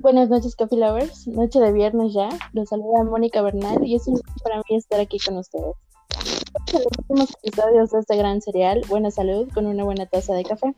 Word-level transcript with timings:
Buenas 0.00 0.30
noches, 0.30 0.56
Coffee 0.56 0.78
Lovers. 0.78 1.28
Noche 1.28 1.60
de 1.60 1.74
viernes 1.74 2.14
ya. 2.14 2.30
Los 2.54 2.70
saluda 2.70 3.04
Mónica 3.04 3.42
Bernal 3.42 3.86
y 3.86 3.96
es 3.96 4.06
un 4.06 4.14
gusto 4.14 4.32
para 4.42 4.56
mí 4.56 4.76
estar 4.76 4.98
aquí 4.98 5.18
con 5.18 5.36
ustedes. 5.36 5.76
En 6.72 6.78
los 6.78 6.86
últimos 7.00 7.36
episodios 7.42 7.90
de 7.90 7.98
este 7.98 8.16
gran 8.16 8.40
serial, 8.40 8.80
Buena 8.88 9.10
Salud, 9.10 9.46
con 9.52 9.66
una 9.66 9.84
buena 9.84 10.06
taza 10.06 10.32
de 10.32 10.44
café, 10.44 10.74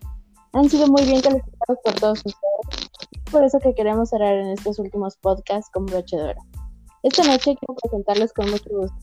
han 0.55 0.69
sido 0.69 0.88
muy 0.88 1.05
bien 1.05 1.20
calificados 1.20 1.79
por 1.84 1.95
todos 2.00 2.19
ustedes. 2.19 2.91
Por 3.30 3.45
eso 3.45 3.61
que 3.61 3.73
queremos 3.77 4.09
cerrar 4.09 4.34
en 4.34 4.48
estos 4.48 4.80
últimos 4.80 5.16
podcasts 5.19 5.70
con 5.73 5.86
broche 5.86 6.16
de 6.16 6.24
oro. 6.24 6.41
Esta 7.04 7.23
noche 7.23 7.54
quiero 7.54 7.77
presentarles 7.80 8.32
con 8.32 8.51
mucho 8.51 8.70
gusto 8.70 8.96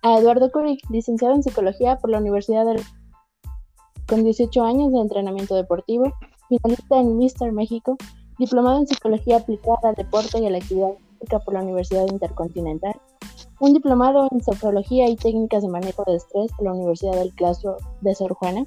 a 0.00 0.18
Eduardo 0.18 0.50
Curi, 0.50 0.78
licenciado 0.88 1.34
en 1.34 1.42
Psicología 1.42 1.98
por 1.98 2.08
la 2.08 2.18
Universidad 2.18 2.64
de 2.64 2.82
con 4.08 4.24
18 4.24 4.64
años 4.64 4.90
de 4.90 5.00
entrenamiento 5.00 5.54
deportivo, 5.54 6.10
finalista 6.48 6.98
en 6.98 7.18
Mister 7.18 7.52
México, 7.52 7.98
diplomado 8.40 8.78
en 8.78 8.86
Psicología 8.86 9.36
aplicada 9.36 9.90
al 9.90 9.94
deporte 9.94 10.38
y 10.38 10.46
a 10.46 10.50
la 10.50 10.58
actividad 10.58 10.94
física 11.18 11.38
por 11.40 11.54
la 11.54 11.62
Universidad 11.62 12.06
Intercontinental, 12.08 12.98
un 13.60 13.74
diplomado 13.74 14.28
en 14.32 14.42
Sofrología 14.42 15.08
y 15.08 15.16
técnicas 15.16 15.62
de 15.62 15.68
manejo 15.68 16.02
de 16.06 16.16
estrés 16.16 16.50
por 16.56 16.64
la 16.64 16.72
Universidad 16.72 17.12
del 17.12 17.34
Claustro 17.34 17.76
de 18.00 18.14
Sor 18.14 18.32
Juana, 18.32 18.66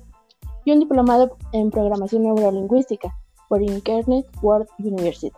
y 0.63 0.71
un 0.71 0.79
diplomado 0.79 1.37
en 1.51 1.71
Programación 1.71 2.23
Neurolingüística 2.23 3.13
por 3.49 3.61
Internet 3.63 4.25
World 4.43 4.67
University, 4.77 5.35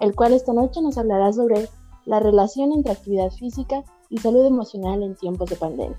el 0.00 0.14
cual 0.16 0.32
esta 0.32 0.52
noche 0.52 0.82
nos 0.82 0.98
hablará 0.98 1.32
sobre 1.32 1.68
la 2.04 2.18
relación 2.18 2.72
entre 2.72 2.92
actividad 2.92 3.30
física 3.30 3.84
y 4.10 4.18
salud 4.18 4.44
emocional 4.44 5.02
en 5.04 5.14
tiempos 5.14 5.48
de 5.48 5.56
pandemia. 5.56 5.96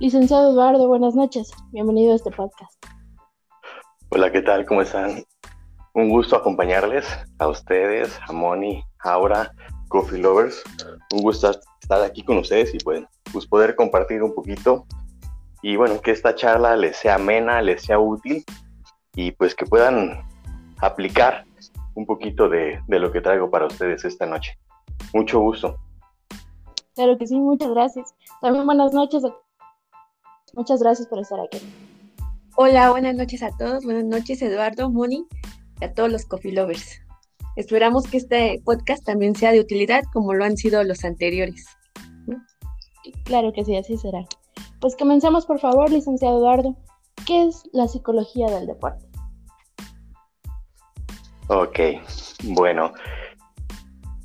Licenciado 0.00 0.50
Eduardo, 0.50 0.88
buenas 0.88 1.14
noches. 1.14 1.52
Bienvenido 1.70 2.12
a 2.12 2.16
este 2.16 2.32
podcast. 2.32 2.84
Hola, 4.10 4.32
¿qué 4.32 4.42
tal? 4.42 4.66
¿Cómo 4.66 4.82
están? 4.82 5.24
Un 5.94 6.08
gusto 6.08 6.34
acompañarles 6.34 7.06
a 7.38 7.46
ustedes, 7.46 8.18
a 8.26 8.32
Moni, 8.32 8.82
Aura, 8.98 9.52
Coffee 9.86 10.18
Lovers. 10.18 10.60
Un 11.12 11.22
gusto 11.22 11.52
estar 11.80 12.02
aquí 12.02 12.24
con 12.24 12.38
ustedes 12.38 12.74
y 12.74 12.78
pues, 12.78 13.04
pues 13.32 13.46
poder 13.46 13.76
compartir 13.76 14.20
un 14.24 14.34
poquito 14.34 14.86
y 15.62 15.76
bueno, 15.76 16.00
que 16.00 16.10
esta 16.10 16.34
charla 16.34 16.76
les 16.76 16.96
sea 16.96 17.14
amena, 17.14 17.62
les 17.62 17.82
sea 17.82 18.00
útil 18.00 18.44
y 19.14 19.30
pues 19.30 19.54
que 19.54 19.66
puedan 19.66 20.20
aplicar 20.78 21.44
un 21.94 22.06
poquito 22.06 22.48
de, 22.48 22.82
de 22.88 22.98
lo 22.98 23.12
que 23.12 23.20
traigo 23.20 23.48
para 23.48 23.66
ustedes 23.66 24.04
esta 24.04 24.26
noche. 24.26 24.58
Mucho 25.12 25.38
gusto. 25.38 25.78
Claro 26.96 27.16
que 27.16 27.28
sí, 27.28 27.38
muchas 27.38 27.70
gracias. 27.70 28.14
También 28.40 28.66
buenas 28.66 28.92
noches 28.92 29.22
Muchas 30.54 30.82
gracias 30.82 31.06
por 31.06 31.20
estar 31.20 31.38
aquí. 31.38 31.58
Hola, 32.56 32.90
buenas 32.90 33.14
noches 33.14 33.44
a 33.44 33.56
todos. 33.56 33.84
Buenas 33.84 34.04
noches, 34.04 34.42
Eduardo, 34.42 34.90
Moni 34.90 35.26
a 35.84 35.92
todos 35.92 36.10
los 36.10 36.24
coffee 36.24 36.52
lovers. 36.52 37.00
Esperamos 37.56 38.08
que 38.08 38.16
este 38.16 38.60
podcast 38.64 39.04
también 39.04 39.36
sea 39.36 39.52
de 39.52 39.60
utilidad 39.60 40.02
como 40.12 40.34
lo 40.34 40.44
han 40.44 40.56
sido 40.56 40.82
los 40.82 41.04
anteriores. 41.04 41.66
Claro 43.24 43.52
que 43.52 43.64
sí, 43.64 43.76
así 43.76 43.96
será. 43.96 44.24
Pues 44.80 44.96
comencemos, 44.96 45.46
por 45.46 45.60
favor, 45.60 45.90
licenciado 45.90 46.38
Eduardo. 46.38 46.76
¿Qué 47.26 47.46
es 47.46 47.62
la 47.72 47.86
psicología 47.86 48.48
del 48.48 48.66
deporte? 48.66 49.06
Ok, 51.46 51.78
bueno. 52.42 52.92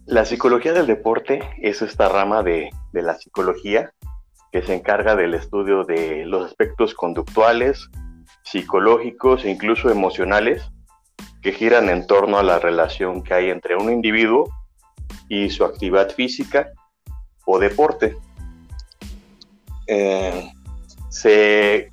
La 0.06 0.26
psicología 0.26 0.74
del 0.74 0.88
deporte 0.88 1.42
es 1.62 1.84
esta 1.84 2.10
rama 2.10 2.42
de, 2.42 2.72
de 2.94 3.02
la 3.04 3.14
psicología 3.16 3.94
que 4.52 4.64
se 4.64 4.74
encarga 4.74 5.16
del 5.16 5.36
estudio 5.36 5.84
de 5.84 6.26
los 6.26 6.48
aspectos 6.48 6.96
conductuales, 6.96 7.90
psicológicos 8.44 9.46
e 9.46 9.52
incluso 9.52 9.92
emocionales 9.92 10.72
que 11.42 11.52
giran 11.52 11.90
en 11.90 12.06
torno 12.08 12.38
a 12.38 12.44
la 12.44 12.60
relación 12.60 13.24
que 13.24 13.34
hay 13.34 13.50
entre 13.50 13.76
un 13.76 13.92
individuo 13.92 14.50
y 15.28 15.50
su 15.50 15.64
actividad 15.64 16.10
física 16.10 16.70
o 17.46 17.60
deporte. 17.60 18.18
Eh, 19.88 20.52
se, 21.10 21.92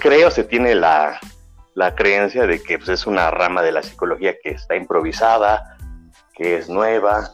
cree 0.00 0.24
o 0.24 0.30
se 0.30 0.44
tiene 0.44 0.74
la, 0.74 1.20
creencia 1.96 2.46
de 2.46 2.62
que 2.62 2.78
pues, 2.78 2.88
es 2.88 3.06
una 3.06 3.30
rama 3.30 3.62
de 3.62 3.72
la 3.72 3.82
psicología 3.82 4.34
que 4.42 4.50
está 4.50 4.76
improvisada, 4.76 5.76
que 6.34 6.56
es 6.56 6.68
nueva 6.68 7.30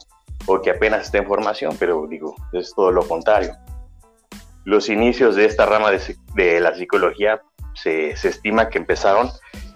o 0.47 0.61
que 0.61 0.71
apenas 0.71 1.07
está 1.07 1.19
en 1.19 1.27
formación, 1.27 1.77
pero 1.79 2.07
digo, 2.09 2.35
es 2.53 2.73
todo 2.75 2.91
lo 2.91 3.07
contrario. 3.07 3.55
Los 4.65 4.89
inicios 4.89 5.37
de 5.37 5.47
esta 5.47 5.67
rama 5.67 5.91
de, 5.91 6.61
la 6.61 6.75
psicología 6.75 7.41
se, 7.75 8.11
estima 8.11 8.69
que 8.69 8.79
empezaron 8.79 9.31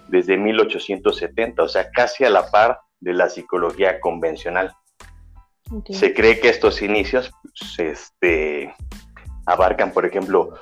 desde 0.09 0.37
1870, 0.37 1.63
o 1.63 1.67
sea, 1.67 1.89
casi 1.91 2.25
a 2.25 2.29
la 2.29 2.49
par 2.49 2.79
de 2.99 3.13
la 3.13 3.29
psicología 3.29 3.99
convencional. 3.99 4.73
Se 5.89 6.13
cree 6.13 6.39
que 6.39 6.49
estos 6.49 6.81
inicios 6.81 7.31
pues, 7.43 7.79
este, 7.79 8.73
abarcan, 9.45 9.91
por 9.91 10.05
ejemplo, 10.05 10.53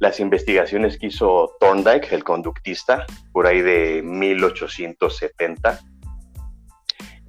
las 0.00 0.20
investigaciones 0.20 0.98
que 0.98 1.06
hizo 1.06 1.52
Thorndike, 1.60 2.12
el 2.12 2.24
conductista, 2.24 3.06
por 3.32 3.46
ahí 3.46 3.60
de 3.60 4.02
1870, 4.02 5.80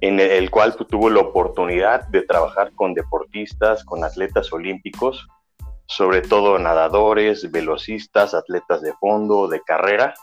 en 0.00 0.20
el 0.20 0.50
cual 0.50 0.74
pues, 0.76 0.88
tuvo 0.88 1.10
la 1.10 1.20
oportunidad 1.20 2.08
de 2.08 2.22
trabajar 2.22 2.72
con 2.74 2.94
deportistas, 2.94 3.84
con 3.84 4.02
atletas 4.02 4.52
olímpicos, 4.52 5.26
sobre 5.86 6.20
todo 6.22 6.58
nadadores, 6.58 7.50
velocistas, 7.50 8.34
atletas 8.34 8.82
de 8.82 8.92
fondo, 8.94 9.48
de 9.48 9.60
carrera, 9.62 10.14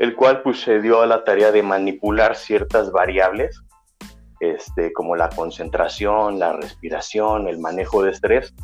el 0.00 0.16
cual 0.16 0.40
pues 0.40 0.62
se 0.62 0.80
dio 0.80 1.02
a 1.02 1.06
la 1.06 1.24
tarea 1.24 1.52
de 1.52 1.62
manipular 1.62 2.34
ciertas 2.34 2.90
variables, 2.90 3.62
este, 4.40 4.94
como 4.94 5.14
la 5.14 5.28
concentración, 5.28 6.38
la 6.38 6.54
respiración, 6.54 7.46
el 7.48 7.58
manejo 7.58 8.02
de 8.02 8.10
estrés, 8.10 8.54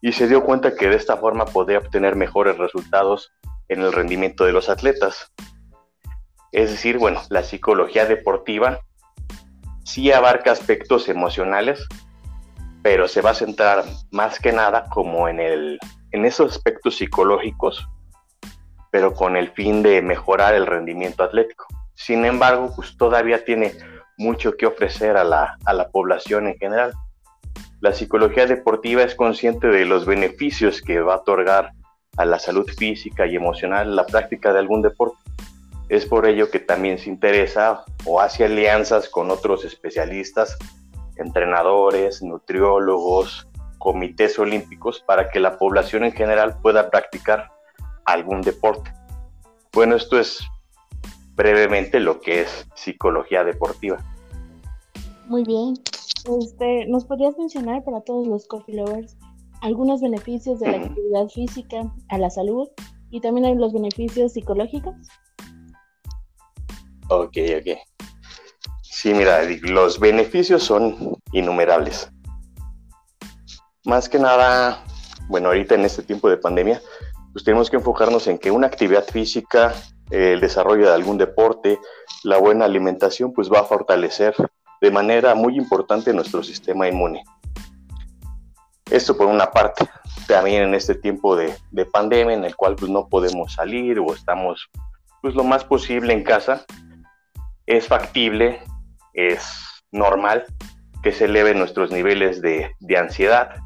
y 0.00 0.12
se 0.12 0.28
dio 0.28 0.44
cuenta 0.44 0.76
que 0.76 0.88
de 0.88 0.94
esta 0.94 1.16
forma 1.16 1.46
podía 1.46 1.78
obtener 1.78 2.14
mejores 2.14 2.58
resultados 2.58 3.32
en 3.68 3.80
el 3.80 3.92
rendimiento 3.92 4.44
de 4.44 4.52
los 4.52 4.68
atletas. 4.68 5.32
Es 6.52 6.70
decir, 6.70 6.98
bueno, 6.98 7.20
la 7.28 7.42
psicología 7.42 8.06
deportiva 8.06 8.78
sí 9.84 10.12
abarca 10.12 10.52
aspectos 10.52 11.08
emocionales, 11.08 11.84
pero 12.84 13.08
se 13.08 13.20
va 13.20 13.30
a 13.30 13.34
centrar 13.34 13.84
más 14.12 14.38
que 14.38 14.52
nada 14.52 14.84
como 14.90 15.28
en, 15.28 15.40
el, 15.40 15.80
en 16.12 16.24
esos 16.24 16.52
aspectos 16.52 16.98
psicológicos, 16.98 17.84
pero 18.94 19.12
con 19.12 19.36
el 19.36 19.50
fin 19.50 19.82
de 19.82 20.00
mejorar 20.02 20.54
el 20.54 20.68
rendimiento 20.68 21.24
atlético. 21.24 21.66
Sin 21.94 22.24
embargo, 22.24 22.72
pues 22.76 22.96
todavía 22.96 23.44
tiene 23.44 23.72
mucho 24.16 24.56
que 24.56 24.66
ofrecer 24.66 25.16
a 25.16 25.24
la, 25.24 25.58
a 25.64 25.72
la 25.72 25.88
población 25.88 26.46
en 26.46 26.56
general. 26.58 26.92
La 27.80 27.92
psicología 27.92 28.46
deportiva 28.46 29.02
es 29.02 29.16
consciente 29.16 29.66
de 29.66 29.84
los 29.84 30.06
beneficios 30.06 30.80
que 30.80 31.00
va 31.00 31.14
a 31.14 31.16
otorgar 31.16 31.72
a 32.16 32.24
la 32.24 32.38
salud 32.38 32.70
física 32.70 33.26
y 33.26 33.34
emocional 33.34 33.96
la 33.96 34.06
práctica 34.06 34.52
de 34.52 34.60
algún 34.60 34.82
deporte. 34.82 35.18
Es 35.88 36.06
por 36.06 36.24
ello 36.24 36.48
que 36.48 36.60
también 36.60 36.98
se 36.98 37.10
interesa 37.10 37.82
o 38.04 38.20
hace 38.20 38.44
alianzas 38.44 39.08
con 39.08 39.28
otros 39.32 39.64
especialistas 39.64 40.56
entrenadores, 41.16 42.22
nutriólogos, 42.22 43.48
comités 43.78 44.38
olímpicos 44.38 45.02
para 45.04 45.30
que 45.30 45.40
la 45.40 45.58
población 45.58 46.04
en 46.04 46.12
general 46.12 46.58
pueda 46.62 46.90
practicar 46.90 47.53
algún 48.04 48.40
deporte. 48.42 48.92
Bueno, 49.72 49.96
esto 49.96 50.18
es 50.18 50.40
brevemente 51.34 52.00
lo 52.00 52.20
que 52.20 52.42
es 52.42 52.66
psicología 52.74 53.44
deportiva. 53.44 53.98
Muy 55.26 55.44
bien. 55.44 55.74
Este, 56.40 56.86
¿Nos 56.86 57.04
podrías 57.04 57.36
mencionar 57.36 57.84
para 57.84 58.00
todos 58.00 58.26
los 58.26 58.46
coffee 58.46 58.76
lovers 58.76 59.16
algunos 59.60 60.00
beneficios 60.00 60.60
de 60.60 60.70
la 60.70 60.76
actividad 60.78 61.28
física 61.28 61.92
a 62.08 62.18
la 62.18 62.30
salud 62.30 62.68
y 63.10 63.20
también 63.20 63.46
hay 63.46 63.54
los 63.54 63.72
beneficios 63.72 64.32
psicológicos? 64.32 64.94
Ok, 67.08 67.36
ok. 67.60 67.78
Sí, 68.82 69.12
mira, 69.12 69.42
los 69.62 70.00
beneficios 70.00 70.62
son 70.62 71.18
innumerables. 71.32 72.10
Más 73.84 74.08
que 74.08 74.18
nada, 74.18 74.82
bueno, 75.28 75.48
ahorita 75.48 75.74
en 75.74 75.84
este 75.84 76.02
tiempo 76.02 76.30
de 76.30 76.38
pandemia, 76.38 76.80
pues 77.34 77.44
tenemos 77.44 77.68
que 77.68 77.76
enfocarnos 77.76 78.26
en 78.28 78.38
que 78.38 78.50
una 78.50 78.68
actividad 78.68 79.04
física, 79.04 79.74
el 80.10 80.40
desarrollo 80.40 80.86
de 80.86 80.94
algún 80.94 81.18
deporte, 81.18 81.78
la 82.22 82.38
buena 82.38 82.64
alimentación, 82.64 83.34
pues 83.34 83.52
va 83.52 83.60
a 83.60 83.64
fortalecer 83.64 84.34
de 84.80 84.90
manera 84.90 85.34
muy 85.34 85.58
importante 85.58 86.14
nuestro 86.14 86.42
sistema 86.42 86.88
inmune. 86.88 87.22
Esto 88.90 89.16
por 89.16 89.26
una 89.26 89.50
parte, 89.50 89.86
también 90.26 90.62
en 90.62 90.74
este 90.74 90.94
tiempo 90.94 91.36
de, 91.36 91.54
de 91.70 91.84
pandemia 91.84 92.34
en 92.34 92.44
el 92.44 92.56
cual 92.56 92.76
pues 92.76 92.90
no 92.90 93.08
podemos 93.08 93.52
salir 93.52 93.98
o 93.98 94.14
estamos 94.14 94.70
pues 95.20 95.34
lo 95.34 95.44
más 95.44 95.64
posible 95.64 96.14
en 96.14 96.22
casa, 96.22 96.64
es 97.66 97.88
factible 97.88 98.60
es 99.14 99.82
normal 99.90 100.44
que 101.02 101.12
se 101.12 101.26
eleven 101.26 101.58
nuestros 101.58 101.90
niveles 101.90 102.42
de, 102.42 102.74
ansiedad 102.96 103.56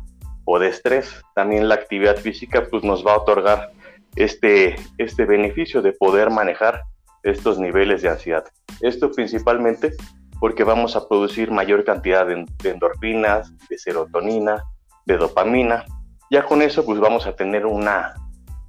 o 0.51 0.59
de 0.59 0.69
estrés. 0.69 1.23
También 1.35 1.69
la 1.69 1.75
actividad 1.75 2.17
física 2.17 2.67
pues, 2.71 2.83
nos 2.83 3.07
va 3.07 3.13
a 3.13 3.19
otorgar 3.19 3.71
este, 4.17 4.77
este 4.97 5.27
beneficio 5.27 5.83
de 5.83 5.93
poder 5.93 6.31
manejar 6.31 6.85
estos 7.23 7.59
niveles 7.59 8.01
de 8.01 8.09
ansiedad. 8.09 8.45
Esto 8.81 9.13
principalmente 9.13 9.93
porque 10.41 10.65
vamos 10.65 10.97
a 10.97 11.07
producir 11.07 11.51
mayor 11.51 11.85
cantidad 11.85 12.27
de, 12.27 12.47
endorfinas, 12.65 13.53
de 13.69 13.77
serotonina, 13.77 14.65
de 15.05 15.19
dopamina. 15.19 15.85
Ya 16.31 16.47
con 16.47 16.63
eso 16.63 16.83
pues 16.87 16.99
vamos 16.99 17.27
a 17.27 17.37
tener 17.37 17.67
una, 17.67 18.15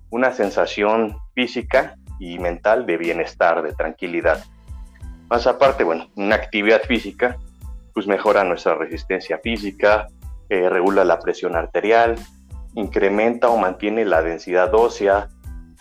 una 0.10 0.34
sensación 0.34 1.18
física 1.34 1.96
y 2.20 2.40
mental 2.40 2.86
de 2.86 2.98
bienestar, 2.98 3.62
de 3.62 3.72
tranquilidad. 3.72 4.44
Más 5.30 5.48
aparte, 5.48 5.86
bueno, 5.86 6.10
una 6.16 6.36
actividad 6.36 6.82
física 6.82 7.38
pues 7.94 8.06
mejora 8.06 8.44
nuestra 8.44 8.76
resistencia 8.76 9.38
física, 9.38 10.08
eh, 10.50 10.70
regula 10.70 11.04
la 11.04 11.20
presión 11.20 11.56
arterial, 11.56 12.16
incrementa 12.76 13.50
o 13.50 13.58
mantiene 13.58 14.06
la 14.06 14.22
densidad 14.22 14.74
ósea, 14.74 15.30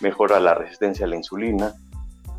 mejora 0.01 0.39
la 0.39 0.53
resistencia 0.53 1.05
a 1.05 1.09
la 1.09 1.15
insulina, 1.15 1.73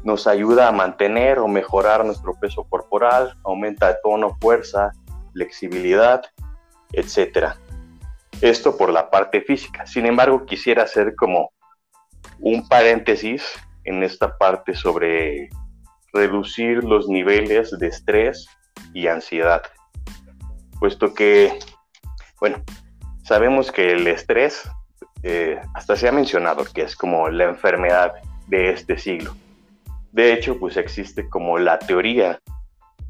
nos 0.04 0.26
ayuda 0.26 0.68
a 0.68 0.72
mantener 0.72 1.38
o 1.38 1.48
mejorar 1.48 2.04
nuestro 2.04 2.34
peso 2.40 2.64
corporal, 2.64 3.36
aumenta 3.44 3.98
tono, 4.02 4.36
fuerza, 4.40 4.92
flexibilidad, 5.32 6.22
etc. 6.92 7.54
Esto 8.40 8.76
por 8.76 8.90
la 8.90 9.10
parte 9.10 9.42
física. 9.42 9.86
Sin 9.86 10.06
embargo, 10.06 10.46
quisiera 10.46 10.84
hacer 10.84 11.14
como 11.16 11.52
un 12.38 12.66
paréntesis 12.68 13.42
en 13.84 14.02
esta 14.02 14.36
parte 14.38 14.74
sobre 14.74 15.50
reducir 16.12 16.82
los 16.84 17.08
niveles 17.08 17.70
de 17.78 17.88
estrés 17.88 18.46
y 18.94 19.06
ansiedad. 19.06 19.62
Puesto 20.78 21.12
que, 21.14 21.58
bueno, 22.40 22.62
sabemos 23.22 23.70
que 23.70 23.92
el 23.92 24.06
estrés, 24.06 24.69
eh, 25.22 25.60
hasta 25.75 25.94
se 25.94 26.08
ha 26.08 26.12
mencionado 26.12 26.64
que 26.64 26.82
es 26.82 26.96
como 26.96 27.28
la 27.28 27.44
enfermedad 27.44 28.14
de 28.46 28.70
este 28.70 28.98
siglo. 28.98 29.34
De 30.12 30.32
hecho, 30.32 30.58
pues 30.58 30.76
existe 30.76 31.28
como 31.28 31.58
la 31.58 31.78
teoría 31.78 32.40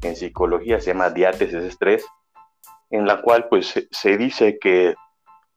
en 0.01 0.15
psicología, 0.15 0.79
se 0.79 0.87
llama 0.91 1.09
diátesis 1.09 1.55
estrés, 1.55 2.05
en 2.89 3.07
la 3.07 3.21
cual 3.21 3.47
pues 3.49 3.87
se 3.89 4.17
dice 4.17 4.59
que 4.59 4.95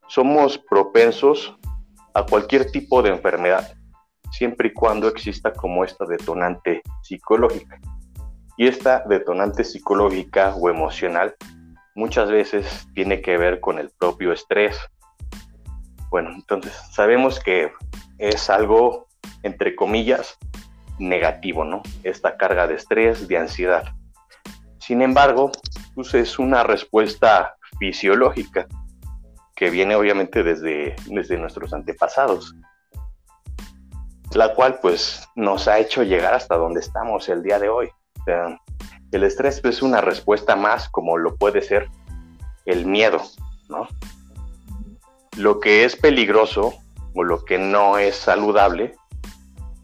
somos 0.06 0.58
propensos 0.58 1.56
a 2.14 2.24
cualquier 2.24 2.70
tipo 2.70 3.02
de 3.02 3.10
enfermedad, 3.10 3.74
siempre 4.30 4.68
y 4.68 4.72
cuando 4.72 5.08
exista 5.08 5.52
como 5.52 5.84
esta 5.84 6.04
detonante 6.06 6.82
psicológica. 7.02 7.80
Y 8.56 8.68
esta 8.68 9.02
detonante 9.08 9.64
psicológica 9.64 10.54
o 10.54 10.70
emocional 10.70 11.34
muchas 11.94 12.30
veces 12.30 12.86
tiene 12.94 13.20
que 13.22 13.36
ver 13.36 13.60
con 13.60 13.78
el 13.78 13.90
propio 13.90 14.32
estrés. 14.32 14.78
Bueno, 16.10 16.30
entonces 16.34 16.72
sabemos 16.92 17.40
que 17.40 17.72
es 18.18 18.50
algo, 18.50 19.06
entre 19.42 19.74
comillas, 19.74 20.38
negativo, 20.98 21.64
¿no? 21.64 21.82
Esta 22.02 22.36
carga 22.36 22.66
de 22.66 22.74
estrés, 22.74 23.26
de 23.26 23.38
ansiedad. 23.38 23.84
Sin 24.78 25.02
embargo, 25.02 25.50
pues 25.94 26.14
es 26.14 26.38
una 26.38 26.62
respuesta 26.62 27.56
fisiológica 27.78 28.66
que 29.56 29.70
viene 29.70 29.94
obviamente 29.94 30.42
desde, 30.42 30.96
desde 31.06 31.38
nuestros 31.38 31.72
antepasados, 31.72 32.54
la 34.34 34.52
cual 34.54 34.78
pues 34.80 35.28
nos 35.36 35.68
ha 35.68 35.78
hecho 35.78 36.02
llegar 36.02 36.34
hasta 36.34 36.56
donde 36.56 36.80
estamos 36.80 37.28
el 37.28 37.42
día 37.42 37.58
de 37.58 37.68
hoy. 37.68 37.90
El 39.16 39.22
estrés 39.24 39.60
es 39.64 39.82
una 39.82 40.00
respuesta 40.00 40.56
más 40.56 40.88
como 40.88 41.16
lo 41.16 41.36
puede 41.36 41.62
ser 41.62 41.88
el 42.64 42.86
miedo, 42.86 43.22
¿no? 43.68 43.86
Lo 45.36 45.60
que 45.60 45.84
es 45.84 45.96
peligroso 45.96 46.74
o 47.14 47.22
lo 47.22 47.44
que 47.44 47.58
no 47.58 47.98
es 47.98 48.16
saludable 48.16 48.96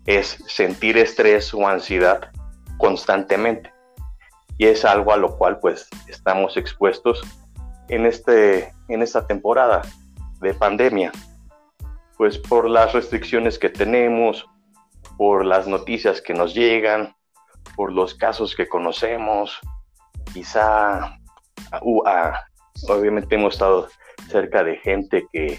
es 0.06 0.42
sentir 0.48 0.98
estrés 0.98 1.54
o 1.54 1.68
ansiedad 1.68 2.30
constantemente. 2.78 3.72
Y 4.58 4.66
es 4.66 4.84
algo 4.84 5.12
a 5.12 5.16
lo 5.16 5.36
cual 5.38 5.60
pues 5.60 5.88
estamos 6.08 6.56
expuestos 6.56 7.22
en, 7.88 8.06
este, 8.06 8.72
en 8.88 9.02
esta 9.02 9.26
temporada 9.26 9.82
de 10.40 10.54
pandemia. 10.54 11.12
Pues 12.16 12.36
por 12.36 12.68
las 12.68 12.92
restricciones 12.92 13.58
que 13.58 13.68
tenemos, 13.68 14.46
por 15.16 15.44
las 15.44 15.68
noticias 15.68 16.20
que 16.20 16.34
nos 16.34 16.52
llegan, 16.54 17.14
por 17.76 17.92
los 17.92 18.14
casos 18.14 18.54
que 18.54 18.68
conocemos, 18.68 19.58
quizá 20.32 21.18
obviamente 22.88 23.34
hemos 23.34 23.54
estado 23.54 23.88
cerca 24.28 24.64
de 24.64 24.76
gente 24.76 25.26
que 25.32 25.58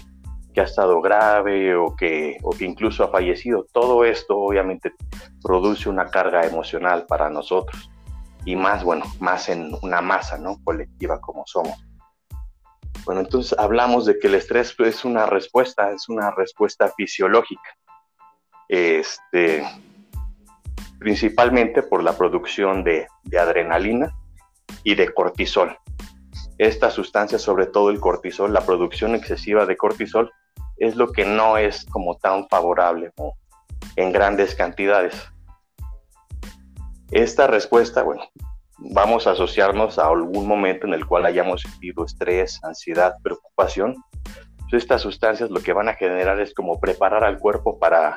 que 0.52 0.60
ha 0.60 0.64
estado 0.64 1.00
grave 1.00 1.74
o 1.74 1.96
que, 1.96 2.38
o 2.42 2.50
que 2.50 2.64
incluso 2.64 3.04
ha 3.04 3.08
fallecido. 3.08 3.66
Todo 3.72 4.04
esto 4.04 4.36
obviamente 4.38 4.92
produce 5.42 5.88
una 5.88 6.08
carga 6.08 6.46
emocional 6.46 7.06
para 7.06 7.30
nosotros 7.30 7.90
y 8.44 8.56
más, 8.56 8.84
bueno, 8.84 9.04
más 9.20 9.48
en 9.48 9.72
una 9.82 10.00
masa, 10.00 10.36
¿no? 10.38 10.58
Colectiva 10.64 11.20
como 11.20 11.44
somos. 11.46 11.78
Bueno, 13.04 13.22
entonces 13.22 13.58
hablamos 13.58 14.04
de 14.04 14.18
que 14.18 14.28
el 14.28 14.34
estrés 14.34 14.74
es 14.78 15.04
una 15.04 15.26
respuesta, 15.26 15.90
es 15.90 16.08
una 16.08 16.30
respuesta 16.32 16.92
fisiológica. 16.96 17.76
Este, 18.68 19.66
principalmente 21.02 21.82
por 21.82 22.02
la 22.04 22.16
producción 22.16 22.84
de, 22.84 23.08
adrenalina 23.38 24.14
y 24.84 24.94
de 24.94 25.12
cortisol. 25.12 25.76
Esta 26.58 26.90
sustancia, 26.90 27.38
sobre 27.38 27.66
todo 27.66 27.90
el 27.90 27.98
cortisol, 27.98 28.52
la 28.52 28.64
producción 28.64 29.16
excesiva 29.16 29.66
de 29.66 29.76
cortisol, 29.76 30.30
es 30.76 30.94
lo 30.94 31.10
que 31.10 31.24
no 31.24 31.58
es 31.58 31.84
como 31.86 32.16
tan 32.18 32.48
favorable 32.48 33.10
en 33.96 34.12
grandes 34.12 34.54
cantidades. 34.54 35.14
Esta 37.10 37.48
respuesta, 37.48 38.04
bueno, 38.04 38.22
vamos 38.78 39.26
a 39.26 39.32
asociarnos 39.32 39.98
a 39.98 40.06
algún 40.06 40.46
momento 40.46 40.86
en 40.86 40.94
el 40.94 41.04
cual 41.04 41.26
hayamos 41.26 41.62
sentido 41.62 42.04
estrés, 42.04 42.60
ansiedad, 42.62 43.14
preocupación. 43.22 43.96
estas 44.70 45.02
sustancias 45.02 45.50
lo 45.50 45.60
que 45.60 45.74
van 45.74 45.88
a 45.88 45.94
generar 45.94 46.40
es 46.40 46.54
como 46.54 46.80
preparar 46.80 47.24
al 47.24 47.38
cuerpo 47.38 47.78
para, 47.78 48.14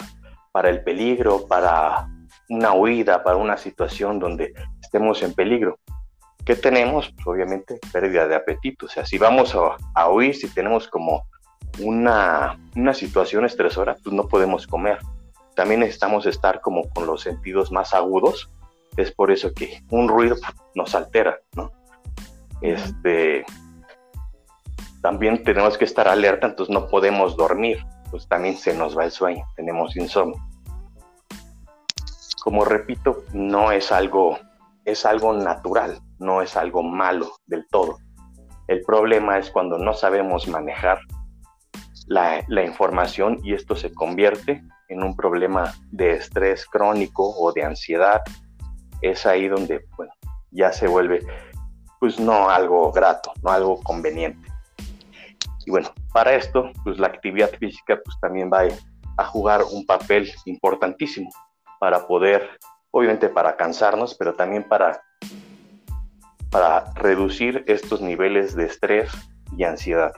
para 0.53 0.69
el 0.69 0.83
peligro, 0.83 1.45
para 1.47 2.07
una 2.49 2.73
huida, 2.73 3.23
para 3.23 3.37
una 3.37 3.57
situación 3.57 4.19
donde 4.19 4.53
estemos 4.81 5.21
en 5.23 5.33
peligro. 5.33 5.79
¿Qué 6.45 6.55
tenemos? 6.55 7.11
Pues 7.15 7.27
obviamente 7.27 7.79
pérdida 7.91 8.27
de 8.27 8.35
apetito. 8.35 8.85
O 8.85 8.89
sea, 8.89 9.05
si 9.05 9.17
vamos 9.17 9.55
a, 9.55 9.77
a 9.95 10.09
huir, 10.09 10.35
si 10.35 10.47
tenemos 10.47 10.87
como 10.87 11.25
una, 11.79 12.57
situación 12.93 13.45
estresora, 13.45 13.95
pues 14.03 14.13
no 14.13 14.27
podemos 14.27 14.67
comer. 14.67 14.99
También 15.55 15.81
necesitamos 15.81 16.25
estar 16.25 16.61
como 16.61 16.89
con 16.89 17.05
los 17.05 17.21
sentidos 17.21 17.71
más 17.71 17.93
agudos. 17.93 18.49
Es 18.97 19.11
por 19.11 19.31
eso 19.31 19.53
que 19.53 19.81
un 19.89 20.07
ruido 20.07 20.35
nos 20.73 20.95
altera, 20.95 21.39
¿no? 21.55 21.71
Este, 22.61 23.45
también 25.01 25.43
tenemos 25.43 25.77
que 25.77 25.85
estar 25.85 26.07
alerta, 26.07 26.47
entonces 26.47 26.73
no 26.73 26.87
podemos 26.87 27.35
dormir, 27.35 27.85
pues 28.09 28.27
también 28.27 28.55
se 28.55 28.73
nos 28.73 28.97
va 28.97 29.05
el 29.05 29.11
sueño, 29.11 29.45
tenemos 29.55 29.95
insomnio. 29.97 30.41
Como 32.45 32.63
repito, 32.63 33.23
no 33.33 33.71
es 33.71 33.91
algo, 33.91 34.37
es 34.85 35.03
algo 35.03 35.33
natural, 35.33 35.99
no 36.19 36.43
es 36.43 36.55
algo 36.55 36.83
malo 36.83 37.31
del 37.47 37.65
todo. 37.71 37.97
El 38.67 38.83
problema 38.83 39.39
es 39.39 39.49
cuando 39.49 39.79
no 39.79 39.93
sabemos 39.93 40.47
manejar 40.47 40.99
la, 42.05 42.63
información 42.63 43.39
y 43.43 43.55
esto 43.55 43.75
se 43.75 43.91
convierte 43.91 44.63
en 44.89 45.01
un 45.01 45.15
problema 45.15 45.73
de 45.89 46.11
estrés 46.11 46.67
crónico 46.67 47.27
o 47.35 47.51
de 47.51 47.63
ansiedad, 47.63 48.21
es 49.01 49.25
ahí 49.25 49.47
donde 49.47 49.83
bueno, 49.97 50.13
ya 50.51 50.71
se 50.71 50.85
vuelve 50.85 51.25
pues 51.99 52.19
no 52.19 52.51
algo 52.51 52.91
grato, 52.91 53.33
no 53.41 53.49
algo 53.49 53.81
conveniente. 53.81 54.47
Y 55.65 55.71
bueno, 55.71 55.89
para 56.13 56.35
esto, 56.35 56.69
pues 56.83 56.99
la 56.99 57.07
actividad 57.07 57.49
física 57.57 57.99
pues 58.05 58.15
también 58.21 58.51
va 58.53 58.67
a 59.17 59.25
jugar 59.25 59.63
un 59.63 59.83
papel 59.87 60.31
importantísimo 60.45 61.31
para 61.79 62.07
poder, 62.07 62.49
obviamente 62.91 63.29
para 63.29 63.55
cansarnos, 63.55 64.15
pero 64.15 64.33
también 64.33 64.63
para, 64.63 65.01
para 66.51 66.85
reducir 66.95 67.63
estos 67.67 68.01
niveles 68.01 68.55
de 68.55 68.65
estrés 68.65 69.11
y 69.57 69.63
ansiedad. 69.63 70.13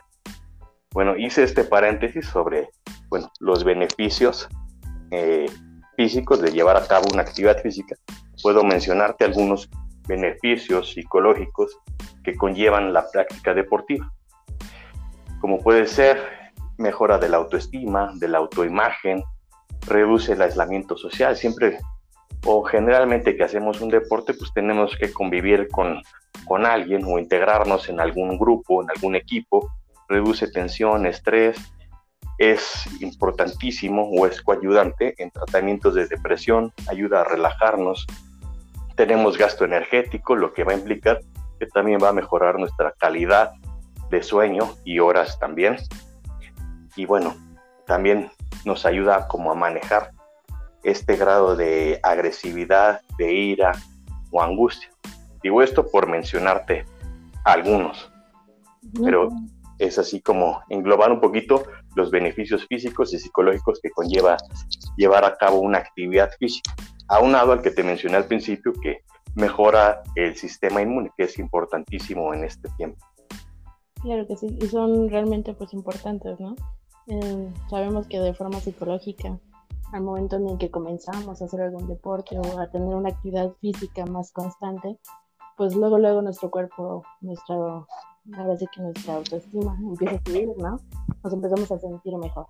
Bueno, 0.91 1.15
hice 1.15 1.43
este 1.43 1.63
paréntesis 1.63 2.25
sobre 2.27 2.69
bueno, 3.09 3.31
los 3.39 3.63
beneficios 3.63 4.47
eh, 5.11 5.45
físicos 5.95 6.41
de 6.41 6.51
llevar 6.51 6.77
a 6.77 6.87
cabo 6.87 7.05
una 7.11 7.23
actividad 7.23 7.61
física. 7.61 7.95
Puedo 8.41 8.63
mencionarte 8.63 9.25
algunos 9.25 9.69
beneficios 10.07 10.91
psicológicos 10.91 11.77
que 12.23 12.35
conllevan 12.35 12.93
la 12.93 13.09
práctica 13.11 13.53
deportiva, 13.53 14.11
como 15.41 15.59
puede 15.59 15.87
ser 15.87 16.21
mejora 16.77 17.17
de 17.17 17.29
la 17.29 17.37
autoestima, 17.37 18.11
de 18.15 18.27
la 18.27 18.37
autoimagen, 18.37 19.23
reduce 19.87 20.33
el 20.33 20.41
aislamiento 20.41 20.97
social. 20.97 21.35
Siempre 21.35 21.79
o 22.45 22.63
generalmente 22.63 23.35
que 23.35 23.43
hacemos 23.43 23.81
un 23.81 23.89
deporte, 23.89 24.33
pues 24.33 24.51
tenemos 24.53 24.95
que 24.95 25.11
convivir 25.11 25.67
con, 25.69 26.01
con 26.45 26.65
alguien 26.65 27.03
o 27.05 27.19
integrarnos 27.19 27.89
en 27.89 27.99
algún 27.99 28.37
grupo, 28.37 28.83
en 28.83 28.89
algún 28.89 29.15
equipo, 29.15 29.69
reduce 30.07 30.47
tensión, 30.49 31.05
estrés, 31.05 31.57
es 32.37 32.85
importantísimo 33.01 34.09
o 34.11 34.27
es 34.27 34.41
coayudante 34.41 35.15
en 35.17 35.31
tratamientos 35.31 35.95
de 35.95 36.07
depresión, 36.07 36.71
ayuda 36.87 37.21
a 37.21 37.23
relajarnos, 37.23 38.05
tenemos 38.95 39.37
gasto 39.37 39.65
energético, 39.65 40.35
lo 40.35 40.53
que 40.53 40.63
va 40.63 40.73
a 40.73 40.75
implicar 40.75 41.19
que 41.59 41.65
también 41.65 41.99
va 42.01 42.09
a 42.09 42.13
mejorar 42.13 42.59
nuestra 42.59 42.93
calidad 42.97 43.51
de 44.09 44.21
sueño 44.21 44.75
y 44.83 44.99
horas 44.99 45.39
también. 45.39 45.77
Y 46.95 47.05
bueno, 47.05 47.35
también 47.87 48.29
nos 48.65 48.85
ayuda 48.85 49.27
como 49.27 49.51
a 49.51 49.55
manejar 49.55 50.11
este 50.83 51.15
grado 51.15 51.55
de 51.55 51.99
agresividad, 52.03 53.01
de 53.17 53.33
ira 53.33 53.71
o 54.31 54.41
angustia. 54.41 54.89
Digo 55.41 55.61
esto 55.61 55.89
por 55.89 56.07
mencionarte 56.07 56.85
algunos, 57.45 58.11
pero 59.03 59.29
es 59.79 59.97
así 59.97 60.21
como 60.21 60.61
englobar 60.69 61.11
un 61.11 61.21
poquito 61.21 61.63
los 61.95 62.11
beneficios 62.11 62.65
físicos 62.67 63.13
y 63.13 63.19
psicológicos 63.19 63.79
que 63.81 63.89
conlleva 63.91 64.37
llevar 64.97 65.23
a 65.25 65.35
cabo 65.35 65.59
una 65.59 65.79
actividad 65.79 66.29
física, 66.37 66.75
aunado 67.07 67.53
al 67.53 67.61
que 67.61 67.71
te 67.71 67.83
mencioné 67.83 68.17
al 68.17 68.25
principio 68.25 68.73
que 68.81 68.99
mejora 69.35 70.01
el 70.15 70.35
sistema 70.35 70.81
inmune, 70.81 71.11
que 71.15 71.23
es 71.23 71.39
importantísimo 71.39 72.33
en 72.33 72.43
este 72.43 72.69
tiempo. 72.77 72.97
Claro 74.01 74.27
que 74.27 74.35
sí, 74.35 74.57
y 74.59 74.67
son 74.67 75.09
realmente 75.09 75.53
pues 75.53 75.73
importantes, 75.73 76.39
¿no? 76.39 76.55
Eh, 77.07 77.53
sabemos 77.69 78.07
que 78.07 78.19
de 78.19 78.33
forma 78.33 78.59
psicológica, 78.59 79.37
al 79.93 80.01
momento 80.01 80.35
en 80.35 80.49
el 80.49 80.57
que 80.57 80.69
comenzamos 80.69 81.41
a 81.41 81.45
hacer 81.45 81.61
algún 81.61 81.87
deporte 81.87 82.37
o 82.37 82.59
a 82.59 82.69
tener 82.69 82.93
una 82.93 83.09
actividad 83.09 83.51
física 83.61 84.05
más 84.05 84.31
constante, 84.31 84.99
pues 85.55 85.75
luego, 85.75 85.97
luego 85.97 86.21
nuestro 86.21 86.51
cuerpo, 86.51 87.03
nuestro, 87.21 87.87
ahora 88.37 88.57
sí 88.57 88.65
que 88.73 88.81
nuestra 88.81 89.15
autoestima 89.15 89.75
empieza 89.79 90.15
a 90.15 90.21
subir, 90.25 90.49
¿no? 90.57 90.79
Nos 91.23 91.33
empezamos 91.33 91.71
a 91.71 91.79
sentir 91.79 92.15
mejor. 92.17 92.45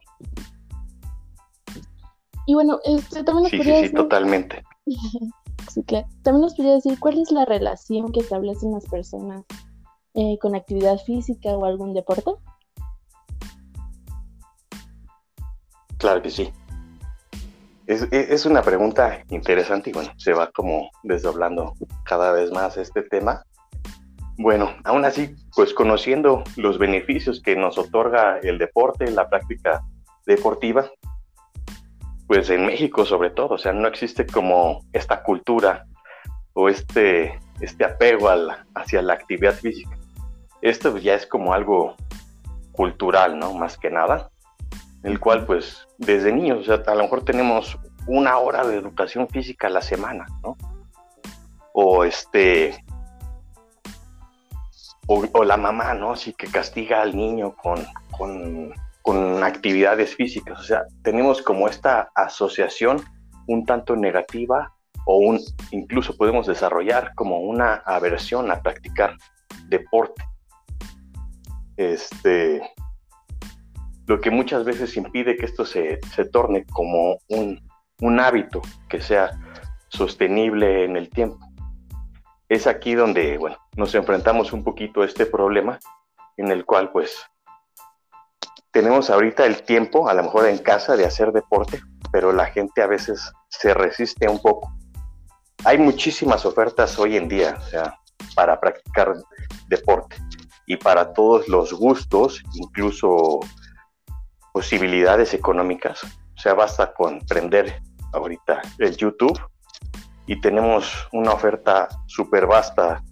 Y 2.48 2.54
bueno, 2.54 2.80
este, 2.86 3.24
también 3.24 3.44
nos 3.44 3.52
sí, 3.52 3.64
sí, 3.64 3.88
sí, 3.88 3.94
totalmente. 3.94 4.64
sí, 5.70 5.84
claro. 5.84 6.08
También 6.24 6.42
nos 6.42 6.56
podría 6.56 6.76
decir 6.76 6.98
cuál 7.00 7.20
es 7.20 7.32
la 7.32 7.46
relación 7.46 8.12
que 8.12 8.22
establecen 8.22 8.72
las 8.72 8.86
personas 8.86 9.46
eh, 10.14 10.38
con 10.40 10.56
actividad 10.56 10.98
física 11.00 11.50
o 11.50 11.66
algún 11.66 11.94
deporte. 11.94 12.32
Claro 15.98 16.22
que 16.22 16.30
sí. 16.30 16.52
Es, 17.88 18.46
una 18.46 18.62
pregunta 18.62 19.24
interesante 19.30 19.90
y 19.90 19.94
bueno, 19.94 20.12
se 20.18 20.34
va 20.34 20.52
como 20.52 20.90
desdoblando 21.04 21.74
cada 22.04 22.34
vez 22.34 22.52
más 22.52 22.76
este 22.76 23.02
tema. 23.02 23.44
Bueno, 24.38 24.76
aún 24.84 25.06
así, 25.06 25.36
pues 25.56 25.74
conociendo 25.74 26.44
los 26.58 26.78
beneficios 26.78 27.42
que 27.42 27.56
nos 27.56 27.78
otorga 27.78 28.40
el 28.40 28.58
deporte, 28.58 29.10
la 29.10 29.30
práctica 29.30 29.82
deportiva, 30.26 30.92
pues 32.28 32.50
en 32.50 32.66
México 32.66 33.06
sobre 33.06 33.30
todo, 33.30 33.56
o 33.56 33.58
sea, 33.58 33.72
no 33.72 33.88
existe 33.88 34.28
como 34.28 34.82
esta 34.92 35.24
cultura 35.24 35.86
o 36.54 36.68
este, 36.68 37.40
este 37.62 37.86
apego 37.86 38.30
hacia 38.76 39.02
la 39.02 39.14
actividad 39.14 39.54
física. 39.54 39.98
Esto 40.62 40.98
ya 40.98 41.16
es 41.16 41.26
como 41.26 41.54
algo 41.54 41.96
cultural, 42.74 43.40
¿no? 43.40 43.54
Más 43.54 43.78
que 43.78 43.90
nada 43.90 44.30
el 45.04 45.20
cual 45.20 45.46
pues 45.46 45.87
desde 45.98 46.32
niños, 46.32 46.60
o 46.60 46.64
sea, 46.64 46.84
a 46.92 46.96
lo 46.96 47.04
mejor 47.04 47.24
tenemos 47.24 47.78
una 48.08 48.38
hora 48.38 48.66
de 48.66 48.78
educación 48.78 49.28
física 49.28 49.68
a 49.68 49.72
la 49.72 49.82
semana, 49.82 50.26
¿no? 50.44 50.58
O 51.74 52.04
este, 52.04 52.84
o, 55.08 55.44
la 55.44 55.58
mamá, 55.58 55.94
¿no? 55.94 56.16
Sí 56.16 56.34
que 56.34 56.48
castiga 56.48 57.02
al 57.02 57.16
niño 57.16 57.56
con, 57.56 57.86
con, 58.12 58.74
con 59.02 59.44
actividades 59.44 60.16
físicas, 60.16 60.60
o 60.60 60.64
sea, 60.64 60.84
tenemos 61.04 61.42
como 61.42 61.68
esta 61.68 62.10
asociación 62.16 63.04
un 63.48 63.66
tanto 63.66 63.96
negativa 63.96 64.74
o 65.06 65.18
un, 65.18 65.40
incluso 65.72 66.16
podemos 66.18 66.48
desarrollar 66.48 67.14
como 67.16 67.40
una 67.40 67.76
aversión 67.86 68.52
a 68.52 68.62
practicar 68.62 69.16
deporte. 69.70 70.22
Este, 71.78 72.62
lo 74.08 74.22
que 74.22 74.32
muchas 74.32 74.64
veces 74.64 74.96
impide 74.96 75.38
que 75.38 75.46
esto 75.46 75.66
se, 75.66 76.00
torne 76.32 76.66
como 76.66 77.20
un, 77.28 77.62
un, 78.00 78.20
hábito 78.20 78.62
que 78.90 79.02
sea 79.02 79.32
sostenible 79.90 80.86
en 80.86 80.96
el 80.96 81.10
tiempo. 81.10 81.38
Es 82.48 82.68
aquí 82.68 82.96
donde, 82.96 83.38
bueno, 83.38 83.58
nos 83.76 83.94
enfrentamos 83.96 84.54
un 84.54 84.64
poquito 84.64 85.02
a 85.02 85.06
este 85.06 85.26
problema 85.26 85.78
en 86.38 86.52
el 86.52 86.66
cual, 86.66 86.90
pues, 86.92 87.22
tenemos 88.72 89.10
ahorita 89.10 89.46
el 89.46 89.64
tiempo, 89.64 90.08
a 90.08 90.14
lo 90.14 90.24
mejor 90.24 90.48
en 90.48 90.60
casa, 90.60 90.96
de 90.96 91.06
hacer 91.06 91.34
deporte, 91.34 91.82
pero 92.12 92.32
la 92.32 92.46
gente 92.46 92.82
a 92.82 92.88
veces 92.88 93.34
se 93.50 93.74
resiste 93.74 94.30
un 94.30 94.42
poco. 94.42 94.72
Hay 95.66 95.78
muchísimas 95.78 96.46
ofertas 96.46 96.98
hoy 96.98 97.18
en 97.18 97.28
día, 97.28 97.58
o 97.60 97.70
sea, 97.70 98.00
para 98.36 98.58
practicar 98.58 99.16
deporte 99.68 100.16
y 100.66 100.78
para 100.78 101.12
todos 101.12 101.50
los 101.50 101.74
gustos, 101.74 102.42
incluso 102.54 103.40
posibilidades 104.54 105.34
económicas. 105.34 106.04
O 106.04 106.40
sea, 106.40 106.54
basta 106.54 106.94
con 106.94 107.20
prender 107.26 107.82
ahorita 108.14 108.62
el 108.80 108.96
YouTube 108.96 109.40
y 110.26 110.40
tenemos 110.42 111.08
una 111.12 111.32
oferta 111.32 111.88
súper 112.06 112.46
vasta 112.46 113.04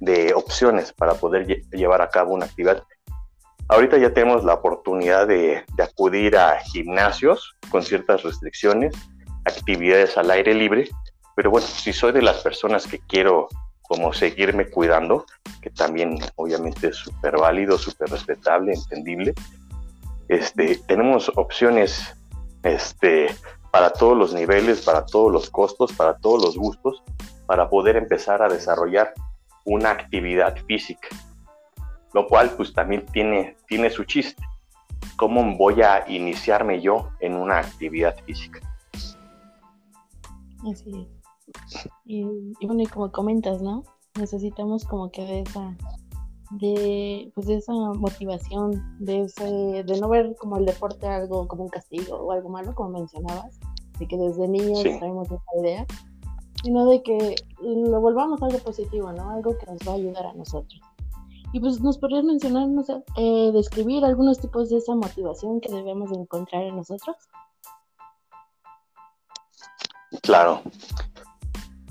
de 0.00 0.34
opciones 0.34 0.92
para 0.92 1.14
poder 1.14 1.46
llevar 1.72 2.02
a 2.02 2.08
cabo 2.08 2.34
una 2.34 2.46
actividad. 2.46 2.82
Ahorita 3.68 3.98
ya 3.98 4.12
tenemos 4.12 4.44
la 4.44 4.54
oportunidad 4.54 5.26
de, 5.26 5.64
de 5.76 5.82
acudir 5.82 6.36
a 6.36 6.58
gimnasios 6.60 7.56
con 7.70 7.82
ciertas 7.82 8.22
restricciones, 8.22 8.94
actividades 9.44 10.16
al 10.16 10.30
aire 10.30 10.54
libre, 10.54 10.88
pero 11.36 11.50
bueno, 11.50 11.66
si 11.66 11.92
soy 11.92 12.12
de 12.12 12.22
las 12.22 12.38
personas 12.42 12.86
que 12.86 12.98
quiero 12.98 13.48
como 13.82 14.12
seguirme 14.12 14.70
cuidando, 14.70 15.26
que 15.60 15.70
también 15.70 16.18
obviamente 16.36 16.88
es 16.88 16.96
súper 16.96 17.36
válido, 17.36 17.76
súper 17.78 18.08
respetable, 18.10 18.72
entendible, 18.72 19.34
este, 20.28 20.76
tenemos 20.86 21.30
opciones 21.36 22.14
este, 22.62 23.28
para 23.70 23.92
todos 23.92 24.16
los 24.16 24.34
niveles, 24.34 24.82
para 24.82 25.04
todos 25.04 25.32
los 25.32 25.50
costos, 25.50 25.92
para 25.92 26.16
todos 26.18 26.42
los 26.42 26.56
gustos, 26.56 27.02
para 27.46 27.68
poder 27.68 27.96
empezar 27.96 28.42
a 28.42 28.48
desarrollar 28.48 29.12
una 29.64 29.90
actividad 29.90 30.56
física, 30.66 31.08
lo 32.12 32.26
cual 32.26 32.50
pues 32.56 32.72
también 32.72 33.06
tiene, 33.06 33.56
tiene 33.66 33.90
su 33.90 34.04
chiste. 34.04 34.42
¿Cómo 35.16 35.56
voy 35.56 35.82
a 35.82 36.04
iniciarme 36.08 36.80
yo 36.80 37.10
en 37.20 37.36
una 37.36 37.58
actividad 37.58 38.16
física? 38.24 38.60
Así 40.70 40.90
es. 40.90 41.88
Y, 42.04 42.24
y 42.60 42.66
bueno, 42.66 42.82
y 42.82 42.86
como 42.86 43.10
comentas, 43.10 43.60
¿no? 43.60 43.84
Necesitamos 44.18 44.84
como 44.84 45.10
que 45.10 45.24
de 45.24 45.40
esa 45.40 45.76
de, 46.52 47.30
pues 47.34 47.46
de 47.46 47.56
esa 47.56 47.72
motivación, 47.72 48.96
de, 48.98 49.22
ese, 49.22 49.44
de 49.84 50.00
no 50.00 50.08
ver 50.08 50.34
como 50.36 50.58
el 50.58 50.66
deporte 50.66 51.06
algo 51.06 51.48
como 51.48 51.64
un 51.64 51.68
castigo 51.68 52.16
o 52.16 52.32
algo 52.32 52.48
malo, 52.48 52.74
como 52.74 52.90
mencionabas, 52.90 53.58
de 53.98 54.06
que 54.06 54.16
desde 54.16 54.48
niños 54.48 54.82
tenemos 54.82 55.26
esa 55.26 55.60
idea, 55.60 55.86
sino 56.62 56.86
de 56.86 57.02
que 57.02 57.36
lo 57.62 58.00
volvamos 58.00 58.42
algo 58.42 58.58
positivo, 58.58 59.12
¿no? 59.12 59.30
Algo 59.30 59.56
que 59.56 59.66
nos 59.66 59.78
va 59.86 59.92
a 59.92 59.96
ayudar 59.96 60.26
a 60.26 60.34
nosotros. 60.34 60.80
Y 61.52 61.60
pues 61.60 61.80
nos 61.80 61.98
podrías 61.98 62.24
mencionar, 62.24 62.68
no 62.68 62.82
sé, 62.82 63.02
eh, 63.16 63.50
describir 63.52 64.04
algunos 64.04 64.40
tipos 64.40 64.70
de 64.70 64.78
esa 64.78 64.94
motivación 64.94 65.60
que 65.60 65.72
debemos 65.72 66.10
encontrar 66.12 66.62
en 66.62 66.76
nosotros. 66.76 67.16
Claro. 70.22 70.62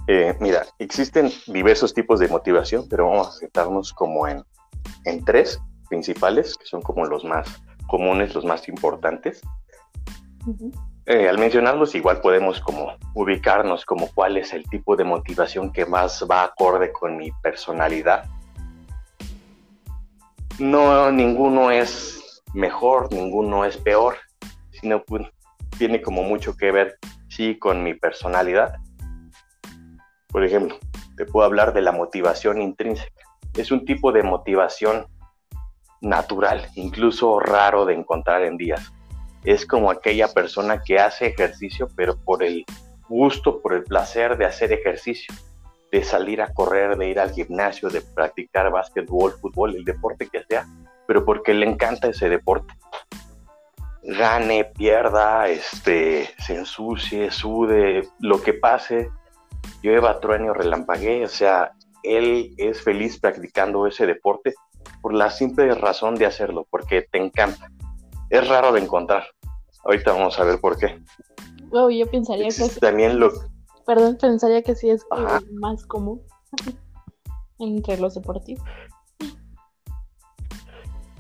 Eh, 0.08 0.36
mira, 0.40 0.66
existen 0.80 1.32
diversos 1.48 1.94
tipos 1.94 2.20
de 2.20 2.28
motivación, 2.28 2.88
pero 2.90 3.08
vamos 3.08 3.28
a 3.28 3.40
centrarnos 3.40 3.94
como 3.94 4.28
en, 4.28 4.44
en 5.06 5.24
tres 5.26 5.60
principales, 5.90 6.58
que 6.58 6.66
son 6.66 6.82
como 6.82 7.06
los 7.06 7.24
más 7.24 7.62
comunes, 7.88 8.34
los 8.34 8.46
más 8.46 8.68
importantes. 8.68 9.42
Eh, 11.06 11.28
al 11.28 11.38
mencionarlos, 11.38 11.96
igual 11.96 12.22
podemos 12.22 12.60
como 12.62 12.96
ubicarnos 13.14 13.86
como 13.86 14.08
cuál 14.14 14.38
es 14.38 14.54
el 14.54 14.64
tipo 14.70 14.96
de 14.96 15.04
motivación 15.04 15.72
que 15.72 15.86
más 15.86 16.26
va 16.30 16.44
acorde 16.44 16.92
con 16.92 17.18
mi 17.18 17.32
personalidad. 17.44 18.26
No, 20.60 21.12
ninguno 21.12 21.72
es 21.72 22.42
mejor, 22.54 23.12
ninguno 23.12 23.66
es 23.66 23.78
peor, 23.78 24.16
sino 24.72 25.04
pues, 25.04 25.24
tiene 25.78 26.02
como 26.02 26.24
mucho 26.24 26.56
que 26.56 26.72
ver, 26.72 26.98
sí, 27.30 27.58
con 27.58 27.84
mi 27.84 27.94
personalidad. 27.94 28.76
Por 30.28 30.46
ejemplo, 30.46 30.78
te 31.18 31.26
puedo 31.26 31.46
hablar 31.46 31.74
de 31.74 31.82
la 31.82 31.92
motivación 31.92 32.62
intrínseca 32.62 33.21
es 33.56 33.72
un 33.72 33.86
tipo 33.86 34.12
de 34.12 34.24
motivación 34.24 35.08
natural, 36.02 36.68
incluso 36.76 37.40
raro 37.40 37.86
de 37.86 37.94
encontrar 37.94 38.44
en 38.44 38.58
días. 38.58 38.92
Es 39.44 39.66
como 39.66 39.92
aquella 39.92 40.28
persona 40.28 40.82
que 40.84 41.00
hace 41.00 41.28
ejercicio, 41.28 41.88
pero 41.96 42.18
por 42.18 42.44
el 42.44 42.66
gusto, 43.08 43.62
por 43.62 43.74
el 43.74 43.84
placer 43.84 44.38
de 44.38 44.46
hacer 44.46 44.72
ejercicio, 44.72 45.34
de 45.92 46.04
salir 46.04 46.42
a 46.42 46.54
correr, 46.54 46.98
de 46.98 47.10
ir 47.10 47.20
al 47.20 47.32
gimnasio, 47.32 47.90
de 47.90 48.02
practicar 48.02 48.72
básquetbol, 48.72 49.34
fútbol, 49.34 49.76
el 49.76 49.84
deporte 49.84 50.28
que 50.28 50.44
sea, 50.44 50.66
pero 51.08 51.26
porque 51.26 51.54
le 51.54 51.66
encanta 51.66 52.08
ese 52.08 52.30
deporte. 52.30 52.74
Gane, 54.04 54.66
pierda, 54.66 55.48
este, 55.50 56.30
se 56.40 56.56
ensucie, 56.56 57.30
sude, 57.30 58.08
lo 58.20 58.42
que 58.42 58.54
pase, 58.54 59.10
llueva, 59.84 60.20
truene 60.20 60.50
o 60.50 60.54
relampaguee, 60.54 61.26
o 61.26 61.30
sea, 61.30 61.74
él 62.04 62.54
es 62.58 62.82
feliz 62.82 63.20
practicando 63.20 63.88
ese 63.88 64.06
deporte 64.06 64.54
por 65.02 65.14
la 65.14 65.30
simple 65.30 65.74
razón 65.76 66.16
de 66.16 66.26
hacerlo, 66.26 66.68
porque 66.70 67.08
te 67.12 67.18
encanta. 67.18 67.70
Es 68.30 68.48
raro 68.48 68.72
de 68.72 68.82
encontrar. 68.82 69.24
Ahorita 69.84 70.14
vamos 70.14 70.40
a 70.40 70.44
ver 70.44 70.60
por 70.60 70.78
qué. 70.78 71.00
Wow, 71.70 71.90
yo 71.90 72.10
pensaría 72.10 72.50
que 72.50 72.80
también 72.80 73.20
lo 73.20 73.32
Perdón, 73.86 74.18
pensaría 74.18 74.62
que 74.62 74.76
sí 74.76 74.90
es 74.90 75.06
más 75.52 75.86
común 75.86 76.22
entre 77.60 77.98
los 77.98 78.16
deportivos. 78.16 78.64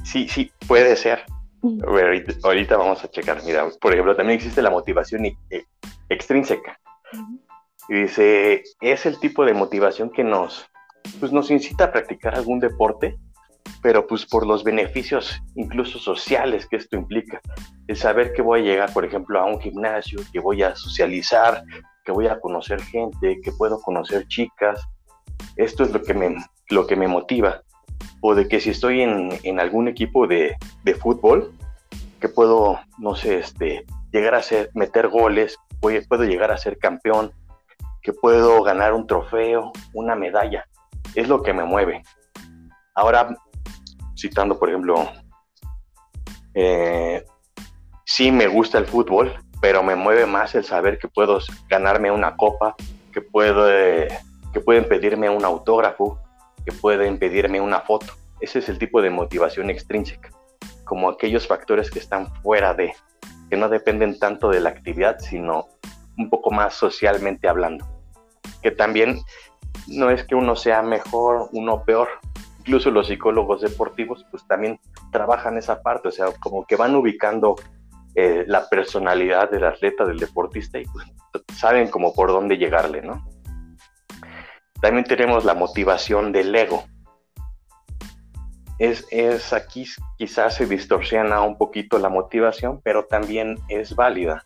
Sí, 0.03 0.27
sí, 0.27 0.51
puede 0.67 0.95
ser. 0.95 1.23
ahorita, 2.43 2.77
vamos 2.77 3.03
a 3.03 3.09
checar. 3.09 3.43
Mira, 3.43 3.67
por 3.79 3.93
ejemplo, 3.93 4.15
también 4.15 4.38
existe 4.38 4.61
la 4.61 4.69
motivación 4.69 5.25
e, 5.25 5.35
extrínseca. 6.09 6.79
Y 7.88 7.93
dice, 8.03 8.63
es 8.79 9.05
el 9.05 9.19
tipo 9.19 9.45
de 9.45 9.53
motivación 9.53 10.09
que 10.09 10.23
nos, 10.23 10.65
pues 11.20 11.31
nos 11.31 11.51
incita 11.51 11.86
a 11.86 11.91
practicar 11.91 12.36
algún 12.36 12.60
deporte, 12.60 13.17
pero 13.81 14.05
pues 14.08 14.25
por 14.25 14.46
los 14.46 14.63
beneficios 14.63 15.41
incluso 15.55 16.00
sociales 16.00 16.67
que 16.67 16.77
esto 16.77 16.96
implica. 16.96 17.41
El 17.88 17.96
saber 17.96 18.34
que 18.34 18.41
voy 18.41 18.62
a 18.62 18.63
llegar, 18.63 18.93
por 18.93 19.05
ejemplo, 19.05 19.39
a 19.39 19.46
un 19.46 19.60
gimnasio, 19.60 20.20
que 20.31 20.39
voy 20.39 20.63
a 20.63 20.75
socializar, 20.75 21.63
que 22.05 22.12
voy 22.12 22.27
a 22.27 22.39
conocer 22.39 22.81
gente, 22.81 23.39
que 23.41 23.51
puedo 23.51 23.79
conocer 23.81 24.27
chicas. 24.27 24.81
Esto 25.55 25.84
es 25.84 25.91
lo 25.91 26.01
que 26.01 26.13
me, 26.13 26.36
lo 26.70 26.88
que 26.88 26.96
me 26.96 27.08
motiva. 27.08 27.62
O 28.22 28.36
de 28.36 28.48
que 28.48 28.60
si 28.60 28.72
estoy 28.72 29.01
en, 29.01 29.29
en 29.43 29.60
algún 29.60 29.88
equipo 29.88 30.27
de, 30.27 30.55
de, 30.84 30.96
fútbol, 30.96 31.53
que 32.20 32.29
puedo, 32.29 32.79
no 32.98 33.15
sé, 33.15 33.39
este, 33.39 33.86
llegar 34.12 34.36
a 34.36 34.41
ser, 34.41 34.70
meter 34.74 35.08
goles, 35.08 35.58
puedo 35.79 36.24
llegar 36.24 36.51
a 36.51 36.58
ser 36.58 36.77
campeón, 36.77 37.31
que 38.01 38.13
puedo 38.13 38.63
ganar 38.63 38.93
un 38.93 39.08
trofeo, 39.08 39.72
una 39.93 40.15
medalla. 40.15 40.65
Es 41.15 41.27
lo 41.27 41.41
que 41.41 41.53
me 41.53 41.63
mueve. 41.63 42.03
Ahora, 42.95 43.35
citando, 44.17 44.57
por 44.57 44.69
ejemplo, 44.69 45.11
eh, 46.53 47.23
sí 48.05 48.31
me 48.31 48.47
gusta 48.47 48.77
el 48.77 48.85
fútbol, 48.85 49.33
pero 49.61 49.83
me 49.83 49.95
mueve 49.95 50.25
más 50.25 50.55
el 50.55 50.63
saber 50.63 50.97
que 50.97 51.07
puedo 51.07 51.39
ganarme 51.69 52.11
una 52.11 52.35
copa, 52.35 52.75
que, 53.13 53.21
puedo, 53.21 53.67
que 53.67 54.59
pueden 54.59 54.87
pedirme 54.87 55.29
un 55.29 55.45
autógrafo, 55.45 56.19
que 56.65 56.71
pueden 56.71 57.17
pedirme 57.17 57.61
una 57.61 57.81
foto. 57.81 58.13
Ese 58.39 58.59
es 58.59 58.69
el 58.69 58.79
tipo 58.79 59.01
de 59.01 59.09
motivación 59.09 59.69
extrínseca, 59.69 60.29
como 60.83 61.09
aquellos 61.09 61.47
factores 61.47 61.91
que 61.91 61.99
están 61.99 62.33
fuera 62.41 62.73
de, 62.73 62.93
que 63.49 63.57
no 63.57 63.69
dependen 63.69 64.17
tanto 64.17 64.49
de 64.49 64.61
la 64.61 64.69
actividad, 64.69 65.19
sino 65.19 65.67
un 66.17 66.29
poco 66.29 66.51
más 66.51 66.73
socialmente 66.73 67.47
hablando. 67.47 67.85
Que 68.61 68.71
también 68.71 69.21
no 69.87 70.09
es 70.09 70.23
que 70.23 70.35
uno 70.35 70.55
sea 70.55 70.81
mejor, 70.81 71.49
uno 71.51 71.83
peor. 71.83 72.07
Incluso 72.59 72.91
los 72.91 73.07
psicólogos 73.07 73.61
deportivos 73.61 74.25
pues 74.29 74.45
también 74.47 74.79
trabajan 75.11 75.57
esa 75.57 75.81
parte, 75.81 76.09
o 76.09 76.11
sea, 76.11 76.27
como 76.39 76.65
que 76.65 76.75
van 76.75 76.95
ubicando 76.95 77.55
eh, 78.15 78.43
la 78.47 78.67
personalidad 78.69 79.49
del 79.49 79.63
atleta, 79.63 80.05
del 80.05 80.19
deportista, 80.19 80.79
y 80.79 80.85
pues, 80.85 81.05
saben 81.57 81.89
como 81.89 82.13
por 82.13 82.29
dónde 82.29 82.57
llegarle, 82.57 83.01
¿no? 83.01 83.25
También 84.81 85.05
tenemos 85.05 85.45
la 85.45 85.53
motivación 85.53 86.31
del 86.31 86.53
ego. 86.53 86.83
Es, 88.79 89.07
es 89.11 89.53
aquí 89.53 89.85
quizás 90.17 90.55
se 90.55 90.65
distorsiona 90.65 91.41
un 91.41 91.57
poquito 91.57 92.00
la 92.00 92.09
motivación, 92.09 92.81
pero 92.83 93.05
también 93.05 93.57
es 93.69 93.96
válida. 93.96 94.43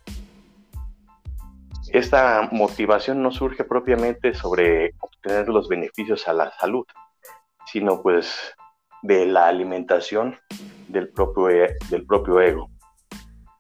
Esta 1.96 2.50
motivación 2.52 3.24
no 3.24 3.32
surge 3.32 3.64
propiamente 3.64 4.34
sobre 4.34 4.96
obtener 5.00 5.48
los 5.48 5.70
beneficios 5.70 6.28
a 6.28 6.34
la 6.34 6.52
salud, 6.60 6.86
sino 7.68 8.02
pues 8.02 8.54
de 9.02 9.26
la 9.26 9.48
alimentación 9.48 10.38
del 10.90 11.08
propio, 11.08 11.50
e, 11.50 11.78
del 11.90 12.06
propio 12.06 12.42
ego. 12.42 12.70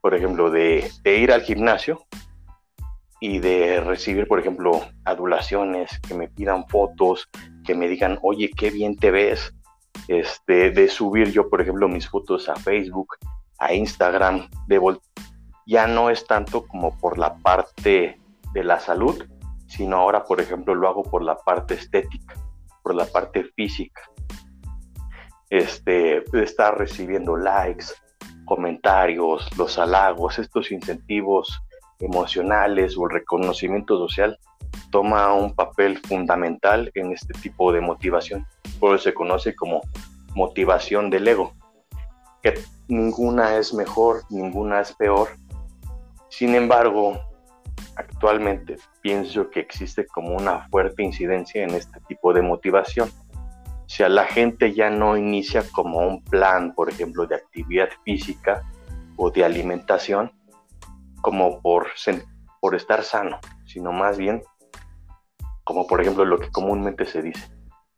Por 0.02 0.16
ejemplo, 0.16 0.52
de, 0.52 0.92
ir 1.06 1.32
al 1.32 1.44
gimnasio 1.44 2.06
y 3.22 3.40
de 3.40 3.80
recibir, 3.80 4.28
por 4.28 4.42
ejemplo, 4.42 4.82
adulaciones, 5.06 5.98
que 6.06 6.14
me 6.14 6.28
pidan 6.28 6.68
fotos, 6.68 7.30
que 7.64 7.74
me 7.74 7.88
digan, 7.88 8.20
oye, 8.22 8.52
qué 8.54 8.70
bien 8.70 8.98
te 8.98 9.12
ves, 9.12 9.56
este, 10.10 10.72
de 10.72 10.90
subir 10.90 11.32
yo, 11.32 11.50
por 11.50 11.62
ejemplo, 11.62 11.88
mis 11.88 12.10
fotos 12.10 12.50
a 12.50 12.58
Facebook, 12.58 13.16
a 13.60 13.74
Instagram, 13.74 14.50
de 14.68 15.00
ya 15.66 15.88
no 15.88 16.10
es 16.10 16.28
tanto 16.28 16.68
como 16.68 17.00
por 17.00 17.18
la 17.18 17.38
parte 17.38 18.20
de 18.56 18.64
la 18.64 18.80
salud, 18.80 19.22
sino 19.68 19.98
ahora, 19.98 20.24
por 20.24 20.40
ejemplo, 20.42 20.74
lo 20.74 20.88
hago 20.88 21.04
por 21.04 21.22
la 21.22 21.38
parte 21.38 21.76
estética, 21.76 22.34
por 22.82 22.96
la 22.96 23.06
parte 23.06 23.44
física. 23.56 24.02
Este, 25.50 26.24
estar 26.42 26.78
recibiendo 26.78 27.36
likes, 27.36 27.88
comentarios, 28.46 29.46
los 29.58 29.78
halagos, 29.78 30.40
estos 30.40 30.72
incentivos 30.72 31.62
emocionales 32.00 32.98
o 32.98 33.04
el 33.06 33.12
reconocimiento 33.12 33.98
social 33.98 34.40
toma 34.90 35.34
un 35.34 35.54
papel 35.54 36.00
fundamental 36.00 36.90
en 36.96 37.12
este 37.12 37.34
tipo 37.42 37.74
de 37.74 37.82
motivación. 37.82 38.48
Por 38.80 38.96
eso 38.96 39.04
se 39.04 39.14
conoce 39.14 39.54
como 39.54 39.82
motivación 40.34 41.10
del 41.10 41.28
ego, 41.28 41.54
que 42.42 42.54
ninguna 42.88 43.58
es 43.58 43.74
mejor, 43.74 44.24
ninguna 44.30 44.80
es 44.80 44.94
peor. 44.94 45.30
Sin 46.30 46.56
embargo, 46.56 47.20
actualmente 47.96 48.78
pienso 49.02 49.50
que 49.50 49.60
existe 49.60 50.06
como 50.08 50.36
una 50.36 50.68
fuerte 50.70 51.04
incidencia 51.04 51.64
en 51.64 51.72
este 51.72 52.00
tipo 52.08 52.34
de 52.34 52.42
motivación 52.42 53.10
o 53.86 53.90
sea, 53.90 54.10
la 54.10 54.26
gente 54.26 54.74
ya 54.74 54.90
no 54.90 55.16
inicia 55.16 55.64
como 55.72 56.00
un 56.00 56.24
plan, 56.24 56.74
por 56.74 56.90
ejemplo, 56.90 57.28
de 57.28 57.36
actividad 57.36 57.90
física 58.04 58.64
o 59.16 59.30
de 59.30 59.46
alimentación, 59.46 60.32
como 61.22 61.62
por, 61.62 61.88
por 62.60 62.74
estar 62.74 63.04
sano, 63.04 63.40
sino 63.66 63.92
más 63.92 64.18
bien 64.18 64.42
como 65.64 65.88
por 65.88 66.00
ejemplo 66.00 66.26
lo 66.26 66.40
que 66.40 66.52
comúnmente 66.52 67.06
se 67.06 67.24
dice, 67.24 67.48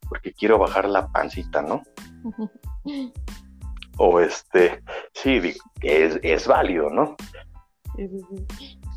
porque 0.07 0.33
quiero 0.33 0.57
bajar 0.57 0.87
la 0.87 1.07
pancita, 1.07 1.61
¿no? 1.61 1.81
o 3.97 4.19
este, 4.21 4.81
sí, 5.13 5.41
es, 5.81 6.19
es 6.21 6.47
válido, 6.47 6.89
¿no? 6.89 7.15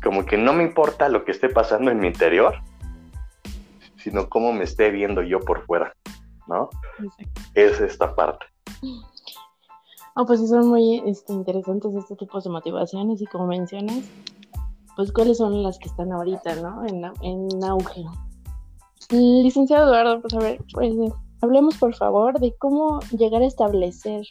Como 0.03 0.25
que 0.25 0.37
no 0.37 0.53
me 0.53 0.63
importa 0.63 1.09
lo 1.09 1.23
que 1.23 1.31
esté 1.31 1.49
pasando 1.49 1.91
en 1.91 1.99
mi 1.99 2.07
interior, 2.07 2.55
sino 3.97 4.29
cómo 4.29 4.53
me 4.53 4.63
esté 4.63 4.89
viendo 4.89 5.21
yo 5.21 5.39
por 5.39 5.65
fuera. 5.65 5.93
¿no? 6.47 6.69
Es 7.55 7.79
esta 7.79 8.13
parte. 8.15 8.45
Oh, 10.15 10.25
pues 10.25 10.39
sí, 10.39 10.47
son 10.47 10.67
muy 10.67 11.01
este, 11.05 11.33
interesantes 11.33 11.95
estos 11.95 12.17
tipos 12.17 12.43
de 12.43 12.49
motivaciones 12.49 13.21
y 13.21 13.25
como 13.25 13.47
mencionas, 13.47 14.03
pues 14.95 15.11
cuáles 15.11 15.37
son 15.37 15.63
las 15.63 15.79
que 15.79 15.87
están 15.87 16.11
ahorita, 16.11 16.55
¿no? 16.55 16.85
En, 16.85 17.03
en 17.21 17.63
auge. 17.63 18.03
Licenciado 19.09 19.87
Eduardo, 19.87 20.21
pues 20.21 20.33
a 20.33 20.39
ver, 20.39 20.63
pues 20.73 20.93
hablemos 21.41 21.77
por 21.77 21.95
favor 21.95 22.39
de 22.39 22.53
cómo 22.57 22.99
llegar 23.17 23.41
a 23.41 23.47
establecer 23.47 24.25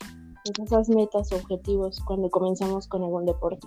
esas 0.63 0.89
metas 0.89 1.33
o 1.33 1.37
objetivos 1.37 2.01
cuando 2.07 2.31
comenzamos 2.31 2.87
con 2.87 3.03
algún 3.03 3.25
deporte. 3.25 3.67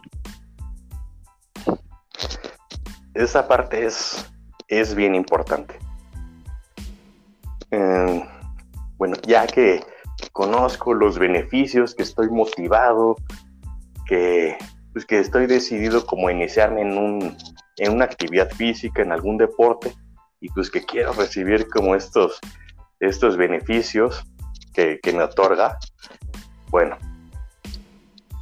Esa 3.14 3.48
parte 3.48 3.86
es, 3.86 4.32
es 4.68 4.96
bien 4.96 5.14
importante. 5.16 5.78
Eh, 7.72 8.30
bueno, 8.98 9.16
ya 9.26 9.46
que 9.46 9.84
conozco 10.32 10.94
los 10.94 11.20
beneficios, 11.20 11.94
que 11.94 12.04
estoy 12.04 12.30
motivado, 12.30 13.16
que, 14.08 14.58
pues 14.94 15.06
que 15.06 15.20
estoy 15.20 15.46
decidido 15.46 16.06
como 16.06 16.30
iniciarme 16.30 16.82
en, 16.82 16.98
un, 16.98 17.38
en 17.78 17.94
una 17.94 18.06
actividad 18.06 18.50
física, 18.52 19.02
en 19.02 19.12
algún 19.12 19.38
deporte, 19.38 19.94
y 20.40 20.50
pues 20.50 20.70
que 20.70 20.84
quiero 20.84 21.14
recibir 21.14 21.68
como 21.68 21.96
estos, 21.96 22.40
estos 23.00 23.38
beneficios 23.38 24.24
que, 24.74 25.00
que 25.02 25.14
me 25.14 25.24
otorga, 25.24 25.78
bueno, 26.70 26.98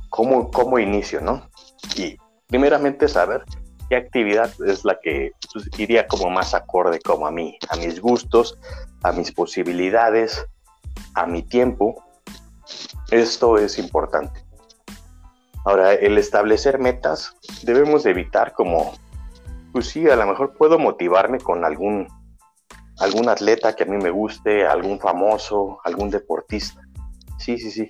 ¿cómo, 0.10 0.50
¿cómo 0.50 0.80
inicio, 0.80 1.20
no? 1.22 1.50
Y 1.96 2.18
primeramente 2.48 3.08
saber 3.08 3.44
qué 3.92 3.98
actividad 3.98 4.50
es 4.66 4.86
la 4.86 4.98
que 5.02 5.34
pues, 5.52 5.70
iría 5.78 6.08
como 6.08 6.30
más 6.30 6.54
acorde 6.54 7.02
como 7.02 7.28
a 7.28 7.32
mí, 7.32 7.58
a 7.68 7.76
mis 7.76 8.00
gustos, 8.00 8.58
a 9.04 9.12
mis 9.12 9.34
posibilidades, 9.34 10.48
a 11.14 11.26
mi 11.26 11.44
tiempo. 11.44 12.02
Esto 13.10 13.58
es 13.58 13.78
importante. 13.78 14.46
Ahora, 15.66 15.92
el 15.92 16.18
establecer 16.18 16.80
metas, 16.80 17.36
debemos 17.64 18.06
evitar 18.06 18.54
como, 18.54 18.94
pues 19.74 19.88
sí, 19.88 20.10
a 20.10 20.16
lo 20.16 20.26
mejor 20.26 20.54
puedo 20.54 20.80
motivarme 20.80 21.40
con 21.40 21.66
algún, 21.66 22.08
algún 23.00 23.28
atleta 23.28 23.76
que 23.76 23.84
a 23.84 23.88
mí 23.88 23.98
me 23.98 24.10
guste, 24.10 24.66
algún 24.66 25.02
famoso, 25.02 25.80
algún 25.84 26.10
deportista. 26.10 26.80
Sí, 27.40 27.58
sí, 27.58 27.70
sí. 27.70 27.90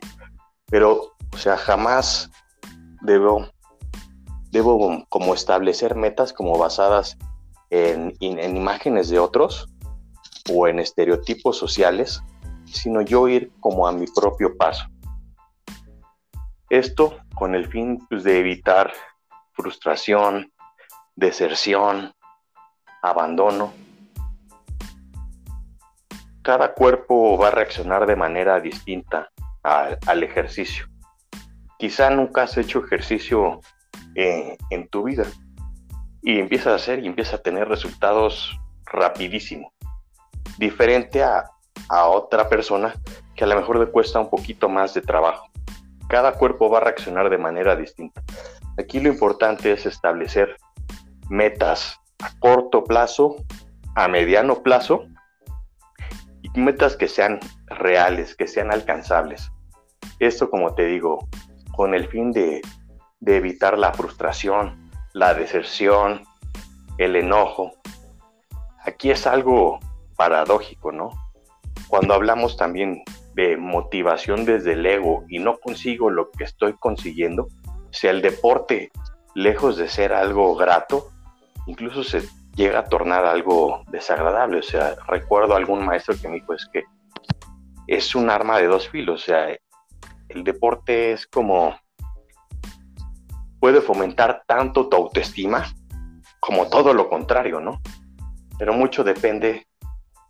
Pero, 0.66 1.12
o 1.32 1.38
sea, 1.38 1.58
jamás 1.58 2.32
debo, 3.02 3.52
debo 4.52 5.06
como 5.10 5.34
establecer 5.34 5.96
metas 5.96 6.34
como 6.34 6.58
basadas 6.58 7.18
en, 7.70 8.14
en 8.20 8.58
imágenes 8.58 9.10
de 9.10 9.20
otros 9.20 9.68
o 10.54 10.68
en 10.68 10.80
estereotipos 10.80 11.58
sociales, 11.58 12.22
sino 12.66 13.02
yo 13.02 13.28
ir 13.28 13.52
como 13.60 13.88
a 13.88 13.92
mi 13.92 14.06
propio 14.08 14.56
paso. 14.58 14.86
Esto 16.70 17.18
con 17.36 17.56
el 17.56 17.68
fin 17.68 18.00
pues, 18.10 18.24
de 18.24 18.40
evitar 18.40 18.94
frustración, 19.54 20.52
deserción, 21.16 22.14
abandono. 23.02 23.74
Cada 26.42 26.74
cuerpo 26.74 27.38
va 27.38 27.50
a 27.50 27.52
reaccionar 27.52 28.06
de 28.06 28.16
manera 28.16 28.60
distinta 28.60 29.30
al, 29.64 30.24
ejercicio. 30.24 30.88
Quizá 31.78 32.10
nunca 32.10 32.44
has 32.44 32.58
hecho 32.58 32.84
ejercicio 32.84 33.60
en 34.16 34.88
tu 34.90 35.04
vida 35.04 35.26
y 36.22 36.40
empiezas 36.40 36.68
a 36.68 36.76
hacer 36.76 37.00
y 37.00 37.08
empiezas 37.08 37.36
a 37.36 37.42
tener 37.42 37.68
resultados 37.68 38.60
rapidísimo. 38.86 39.74
Diferente 40.58 41.24
a, 41.24 41.50
a 41.90 42.08
otra 42.08 42.48
persona 42.50 42.94
que 43.36 43.44
a 43.44 43.48
lo 43.48 43.56
mejor 43.56 43.80
le 43.80 43.88
cuesta 43.88 44.20
un 44.20 44.30
poquito 44.30 44.70
más 44.70 44.94
de 44.94 45.02
trabajo. 45.02 45.48
Cada 46.08 46.34
cuerpo 46.34 46.70
va 46.70 46.80
a 46.80 46.82
reaccionar 46.82 47.30
de 47.30 47.38
manera 47.38 47.76
distinta. 47.76 48.22
Aquí 48.78 49.00
lo 49.00 49.10
importante 49.10 49.72
es 49.72 49.86
establecer 49.86 50.58
metas 51.30 52.00
a 52.22 52.32
corto 52.40 52.84
plazo, 52.84 53.38
a 53.96 54.08
mediano 54.08 54.62
plazo 54.62 55.06
y 56.42 56.60
metas 56.60 56.96
que 56.96 57.08
sean 57.08 57.40
reales, 57.68 58.36
que 58.36 58.48
sean 58.48 58.72
alcanzables. 58.72 59.52
Esto, 60.20 60.50
como 60.50 60.76
te 60.76 60.86
digo, 60.86 61.28
con 61.76 61.96
el 61.96 62.08
fin 62.10 62.32
de, 62.32 62.62
de 63.22 63.38
evitar 63.38 63.78
la 63.78 63.94
frustración, 63.94 64.92
la 65.14 65.34
deserción, 65.34 66.24
el 66.98 67.16
enojo. 67.16 67.72
Aquí 68.84 69.12
es 69.12 69.26
algo 69.26 69.80
paradójico, 70.18 70.92
¿no? 70.92 71.12
Cuando 71.88 72.14
hablamos 72.14 72.58
también 72.58 73.04
de 73.36 73.58
motivación 73.58 74.44
desde 74.44 74.74
el 74.74 74.86
ego 74.86 75.24
y 75.30 75.40
no 75.40 75.58
consigo 75.58 76.10
lo 76.10 76.32
que 76.32 76.44
estoy 76.44 76.74
consiguiendo, 76.74 77.48
si 77.92 78.08
el 78.08 78.22
deporte, 78.22 78.92
lejos 79.36 79.78
de 79.78 79.88
ser 79.88 80.14
algo 80.14 80.56
grato, 80.56 81.10
incluso 81.68 82.04
se 82.04 82.28
llega 82.56 82.80
a 82.80 82.86
tornar 82.86 83.26
algo 83.26 83.84
desagradable. 83.90 84.60
O 84.60 84.64
sea, 84.64 84.96
recuerdo 85.08 85.54
a 85.54 85.58
algún 85.58 85.86
maestro 85.86 86.16
que 86.20 86.28
me 86.28 86.36
dijo 86.36 86.54
es 86.54 86.68
que 86.72 86.84
es 87.88 88.16
un 88.16 88.30
arma 88.30 88.58
de 88.58 88.68
dos 88.68 88.90
filos. 88.90 89.22
O 89.22 89.26
sea, 89.26 89.48
el 90.30 90.44
deporte 90.44 91.12
es 91.12 91.28
como 91.28 91.76
puede 93.62 93.80
fomentar 93.80 94.44
tanto 94.48 94.90
tu 94.90 94.98
autoestima 94.98 95.64
como 96.42 96.68
todo 96.68 96.94
lo 96.94 97.08
contrario, 97.08 97.62
¿no? 97.62 97.80
Pero 98.58 98.74
mucho 98.74 99.04
depende 99.04 99.68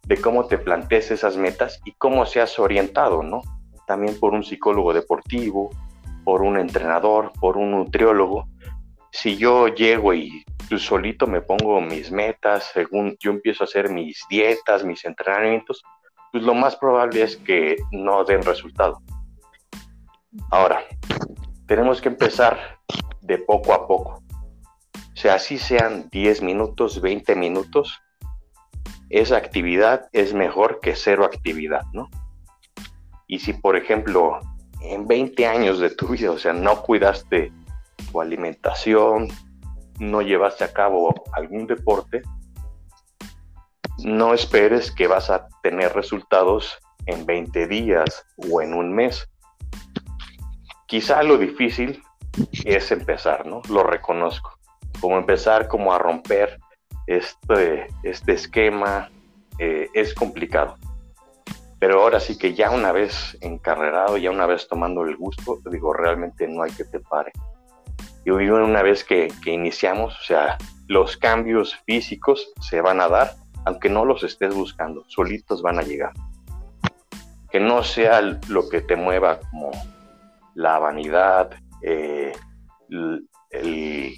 de 0.04 0.22
cómo 0.22 0.46
te 0.46 0.58
plantees 0.58 1.12
esas 1.12 1.38
metas 1.38 1.80
y 1.86 1.94
cómo 1.94 2.26
seas 2.26 2.60
orientado, 2.60 3.24
¿no? 3.24 3.42
También 3.88 4.20
por 4.20 4.34
un 4.34 4.44
psicólogo 4.44 4.94
deportivo, 4.94 5.70
por 6.26 6.42
un 6.42 6.60
entrenador, 6.60 7.32
por 7.40 7.56
un 7.56 7.72
nutriólogo. 7.72 8.50
Si 9.12 9.38
yo 9.38 9.70
llego 9.70 10.14
y 10.14 10.44
pues, 10.68 10.82
solito 10.82 11.26
me 11.26 11.42
pongo 11.42 11.80
mis 11.80 12.12
metas, 12.12 12.70
según 12.74 13.16
yo 13.22 13.32
empiezo 13.32 13.64
a 13.64 13.68
hacer 13.68 13.90
mis 13.90 14.26
dietas, 14.30 14.84
mis 14.84 15.06
entrenamientos, 15.06 15.82
pues 16.34 16.44
lo 16.44 16.54
más 16.54 16.76
probable 16.76 17.24
es 17.24 17.38
que 17.38 17.78
no 17.92 18.26
den 18.26 18.42
resultado. 18.42 19.02
Ahora, 20.50 20.84
tenemos 21.66 22.02
que 22.02 22.10
empezar 22.10 22.82
de 23.22 23.38
poco 23.38 23.74
a 23.74 23.88
poco. 23.88 24.24
O 24.96 25.16
sea, 25.16 25.36
así 25.36 25.58
sean 25.58 26.10
10 26.10 26.42
minutos, 26.42 27.02
20 27.02 27.36
minutos, 27.36 28.02
esa 29.10 29.38
actividad 29.38 30.08
es 30.14 30.34
mejor 30.34 30.80
que 30.80 30.96
cero 30.96 31.26
actividad, 31.26 31.84
¿no? 31.92 32.10
Y 33.28 33.40
si, 33.40 33.54
por 33.54 33.76
ejemplo, 33.76 34.40
en 34.82 35.06
20 35.08 35.48
años 35.48 35.80
de 35.80 35.90
tu 35.90 36.08
vida, 36.08 36.32
o 36.32 36.38
sea, 36.38 36.54
no 36.54 36.82
cuidaste 36.82 37.52
tu 38.12 38.22
alimentación, 38.22 39.28
no 40.00 40.22
llevaste 40.22 40.64
a 40.64 40.74
cabo 40.74 41.14
algún 41.34 41.68
deporte, 41.68 42.22
no 44.00 44.34
esperes 44.34 44.92
que 44.92 45.08
vas 45.08 45.30
a 45.30 45.48
tener 45.62 45.94
resultados 45.94 46.80
en 47.06 47.26
20 47.26 47.68
días 47.68 48.26
o 48.50 48.62
en 48.62 48.74
un 48.74 48.94
mes. 48.94 49.30
Quizá 50.88 51.22
lo 51.24 51.38
difícil 51.38 52.02
es 52.66 52.92
empezar, 52.92 53.46
¿no? 53.46 53.62
Lo 53.70 53.84
reconozco. 53.84 54.58
Como 55.00 55.18
empezar 55.18 55.68
como 55.68 55.94
a 55.94 56.00
romper 56.00 56.60
este, 57.08 57.88
este 58.04 58.34
esquema 58.34 59.10
eh, 59.58 59.90
es 59.94 60.14
complicado. 60.14 60.78
Pero 61.80 62.02
ahora 62.02 62.20
sí 62.20 62.38
que 62.38 62.54
ya 62.54 62.70
una 62.70 62.92
vez 62.92 63.38
encarrerado, 63.42 64.18
ya 64.18 64.30
una 64.30 64.46
vez 64.46 64.68
tomando 64.68 65.04
el 65.04 65.18
gusto, 65.18 65.60
digo, 65.72 65.94
realmente 65.94 66.48
no 66.48 66.64
hay 66.64 66.72
que 66.72 66.84
te 66.84 67.00
pare. 67.00 67.32
Y 68.24 68.30
una 68.30 68.84
vez 68.84 69.04
que, 69.04 69.34
que 69.44 69.52
iniciamos, 69.52 70.16
o 70.20 70.24
sea, 70.24 70.58
los 70.88 71.18
cambios 71.18 71.76
físicos 71.88 72.54
se 72.62 72.82
van 72.82 73.02
a 73.02 73.08
dar, 73.08 73.34
aunque 73.66 73.90
no 73.90 74.06
los 74.06 74.24
estés 74.24 74.54
buscando, 74.54 75.04
solitos 75.08 75.64
van 75.64 75.80
a 75.80 75.82
llegar. 75.82 76.14
Que 77.50 77.60
no 77.60 77.82
sea 77.82 78.22
lo 78.48 78.70
que 78.70 78.82
te 78.82 78.96
mueva 78.96 79.40
como 79.50 79.72
la 80.54 80.78
vanidad, 80.78 81.50
eh, 81.82 82.32
el, 83.50 84.16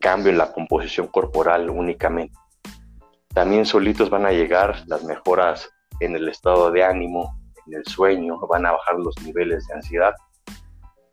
cambio 0.00 0.30
en 0.30 0.38
la 0.38 0.50
composición 0.52 1.08
corporal 1.08 1.68
únicamente. 1.68 2.34
También 3.34 3.66
solitos 3.66 4.08
van 4.08 4.24
a 4.24 4.32
llegar 4.32 4.82
las 4.86 5.04
mejoras 5.04 5.68
en 6.00 6.16
el 6.16 6.26
estado 6.28 6.70
de 6.70 6.82
ánimo, 6.82 7.38
en 7.66 7.74
el 7.74 7.84
sueño, 7.84 8.38
van 8.48 8.64
a 8.64 8.72
bajar 8.72 8.94
los 8.96 9.14
niveles 9.22 9.66
de 9.66 9.74
ansiedad. 9.74 10.14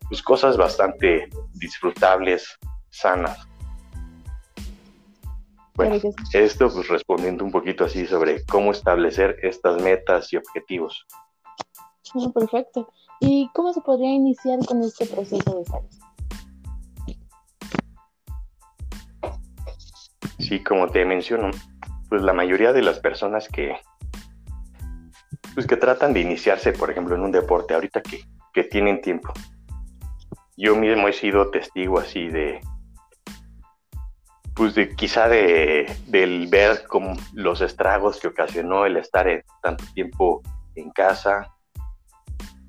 Pues 0.08 0.22
cosas 0.22 0.56
bastante 0.56 1.28
disfrutables, 1.52 2.58
sanas. 2.88 3.46
Bueno, 5.74 5.96
esto 6.32 6.72
pues 6.72 6.88
respondiendo 6.88 7.44
un 7.44 7.52
poquito 7.52 7.84
así 7.84 8.06
sobre 8.06 8.44
cómo 8.46 8.72
establecer 8.72 9.36
estas 9.42 9.80
metas 9.80 10.32
y 10.32 10.36
objetivos. 10.36 11.06
perfecto. 12.34 12.92
¿Y 13.20 13.50
cómo 13.54 13.72
se 13.72 13.80
podría 13.80 14.12
iniciar 14.12 14.58
con 14.66 14.82
este 14.82 15.06
proceso 15.06 15.58
de 15.58 15.64
salud? 15.64 15.88
Sí, 20.38 20.62
como 20.62 20.88
te 20.88 21.04
menciono, 21.04 21.50
pues 22.08 22.22
la 22.22 22.32
mayoría 22.32 22.72
de 22.72 22.82
las 22.82 23.00
personas 23.00 23.48
que 23.48 23.76
pues 25.54 25.66
que 25.66 25.76
tratan 25.76 26.12
de 26.12 26.20
iniciarse, 26.20 26.72
por 26.72 26.88
ejemplo, 26.88 27.16
en 27.16 27.22
un 27.22 27.32
deporte, 27.32 27.74
ahorita 27.74 28.00
que, 28.00 28.20
que 28.52 28.62
tienen 28.62 29.00
tiempo. 29.00 29.32
Yo 30.56 30.76
mismo 30.76 31.08
he 31.08 31.12
sido 31.12 31.50
testigo 31.50 31.98
así 31.98 32.28
de, 32.28 32.60
pues 34.54 34.76
de 34.76 34.94
quizá 34.94 35.28
de, 35.28 35.92
del 36.06 36.46
ver 36.46 36.86
como 36.86 37.16
los 37.32 37.60
estragos 37.60 38.20
que 38.20 38.28
ocasionó 38.28 38.86
el 38.86 38.96
estar 38.96 39.44
tanto 39.62 39.84
tiempo 39.94 40.42
en 40.76 40.90
casa. 40.90 41.48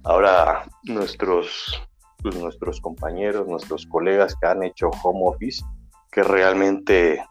Ahora 0.10 0.64
nuestros, 0.86 1.80
pues 2.24 2.36
nuestros 2.36 2.82
compañeros, 2.82 3.48
nuestros 3.48 3.86
colegas 3.86 4.36
que 4.42 4.48
han 4.48 4.64
hecho 4.64 4.90
home 5.04 5.20
office, 5.22 5.64
que 6.12 6.24
realmente 6.24 7.24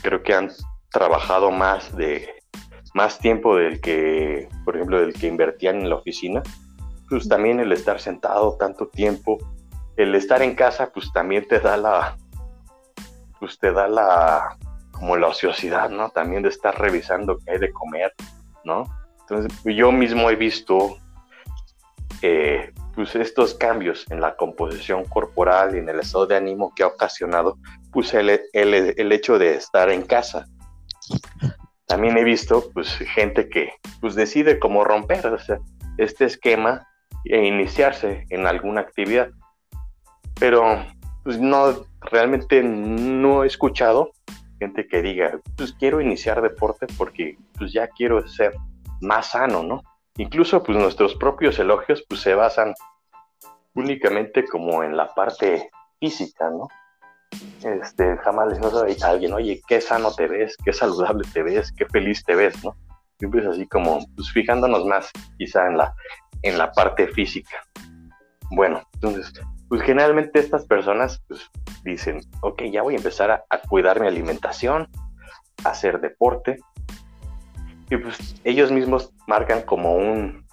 creo 0.00 0.22
que 0.22 0.32
han 0.32 0.48
trabajado 0.92 1.50
más 1.50 1.96
de 1.96 2.28
más 2.94 3.18
tiempo 3.18 3.56
del 3.56 3.80
que, 3.80 4.48
por 4.64 4.76
ejemplo, 4.76 5.00
del 5.00 5.12
que 5.12 5.26
invertían 5.26 5.80
en 5.80 5.90
la 5.90 5.96
oficina, 5.96 6.40
pues 7.08 7.28
también 7.28 7.58
el 7.58 7.72
estar 7.72 7.98
sentado 7.98 8.56
tanto 8.56 8.86
tiempo, 8.86 9.38
el 9.96 10.14
estar 10.14 10.40
en 10.40 10.54
casa, 10.54 10.92
pues 10.92 11.12
también 11.12 11.48
te 11.48 11.58
da 11.58 11.76
la, 11.76 12.16
pues 13.40 13.58
te 13.58 13.72
da 13.72 13.88
la, 13.88 14.56
como 14.92 15.16
la 15.16 15.26
ociosidad, 15.26 15.90
¿no? 15.90 16.10
También 16.10 16.44
de 16.44 16.50
estar 16.50 16.80
revisando 16.80 17.38
qué 17.38 17.54
hay 17.54 17.58
de 17.58 17.72
comer, 17.72 18.12
¿no? 18.64 18.84
Entonces, 19.28 19.52
yo 19.64 19.90
mismo 19.92 20.30
he 20.30 20.36
visto, 20.36 20.96
eh, 22.22 22.72
pues 22.94 23.14
estos 23.14 23.54
cambios 23.54 24.04
en 24.10 24.20
la 24.20 24.36
composición 24.36 25.04
corporal 25.04 25.74
y 25.74 25.78
en 25.78 25.88
el 25.88 26.00
estado 26.00 26.26
de 26.26 26.36
ánimo 26.36 26.72
que 26.74 26.82
ha 26.82 26.88
ocasionado, 26.88 27.58
pues 27.92 28.12
el, 28.14 28.28
el 28.52 29.12
hecho 29.12 29.38
de 29.38 29.54
estar 29.54 29.90
en 29.90 30.02
casa 30.02 30.46
también 31.88 32.18
he 32.18 32.22
visto 32.22 32.70
pues 32.74 32.96
gente 32.96 33.48
que 33.48 33.72
pues 34.00 34.14
decide 34.14 34.58
cómo 34.58 34.84
romper 34.84 35.38
este 35.96 36.24
esquema 36.26 36.86
e 37.24 37.46
iniciarse 37.46 38.26
en 38.28 38.46
alguna 38.46 38.82
actividad. 38.82 39.30
Pero 40.38 40.84
pues 41.24 41.40
no, 41.40 41.86
realmente 42.02 42.62
no 42.62 43.42
he 43.42 43.46
escuchado 43.46 44.12
gente 44.60 44.86
que 44.86 45.00
diga, 45.00 45.40
pues 45.56 45.72
quiero 45.72 46.00
iniciar 46.00 46.42
deporte 46.42 46.86
porque 46.98 47.38
pues 47.56 47.72
ya 47.72 47.88
quiero 47.88 48.26
ser 48.28 48.52
más 49.00 49.30
sano, 49.30 49.62
¿no? 49.62 49.82
Incluso 50.18 50.62
pues 50.62 50.76
nuestros 50.76 51.14
propios 51.14 51.58
elogios 51.58 52.04
pues 52.08 52.20
se 52.20 52.34
basan 52.34 52.74
únicamente 53.74 54.44
como 54.44 54.82
en 54.82 54.96
la 54.96 55.14
parte 55.14 55.70
física, 56.00 56.50
¿no? 56.50 56.68
este, 57.62 58.16
jamás 58.18 58.48
les 58.48 58.60
digo 58.60 59.04
a 59.04 59.08
alguien, 59.08 59.32
oye, 59.32 59.60
qué 59.66 59.80
sano 59.80 60.12
te 60.12 60.26
ves, 60.26 60.56
qué 60.64 60.72
saludable 60.72 61.26
te 61.32 61.42
ves, 61.42 61.72
qué 61.72 61.86
feliz 61.86 62.24
te 62.24 62.34
ves, 62.34 62.62
¿no? 62.64 62.76
Siempre 63.18 63.40
es 63.40 63.46
así 63.46 63.66
como, 63.66 63.98
pues 64.14 64.30
fijándonos 64.32 64.84
más 64.86 65.10
quizá 65.38 65.66
en 65.66 65.76
la, 65.76 65.94
en 66.42 66.56
la 66.56 66.70
parte 66.72 67.08
física. 67.08 67.56
Bueno, 68.50 68.82
entonces, 68.94 69.32
pues 69.68 69.82
generalmente 69.82 70.38
estas 70.38 70.66
personas 70.66 71.20
pues, 71.28 71.50
dicen, 71.84 72.20
ok, 72.42 72.62
ya 72.72 72.82
voy 72.82 72.94
a 72.94 72.98
empezar 72.98 73.44
a 73.48 73.58
cuidar 73.68 74.00
mi 74.00 74.06
alimentación, 74.06 74.88
a 75.64 75.70
hacer 75.70 76.00
deporte, 76.00 76.58
y 77.90 77.96
pues 77.96 78.36
ellos 78.44 78.70
mismos 78.70 79.12
marcan 79.26 79.62
como 79.62 79.94
un, 79.96 80.46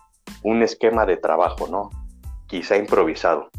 un 0.44 0.64
esquema 0.64 1.06
de 1.06 1.18
trabajo, 1.18 1.68
¿no? 1.68 1.90
Quizá 2.48 2.78
improvisado. 2.78 3.50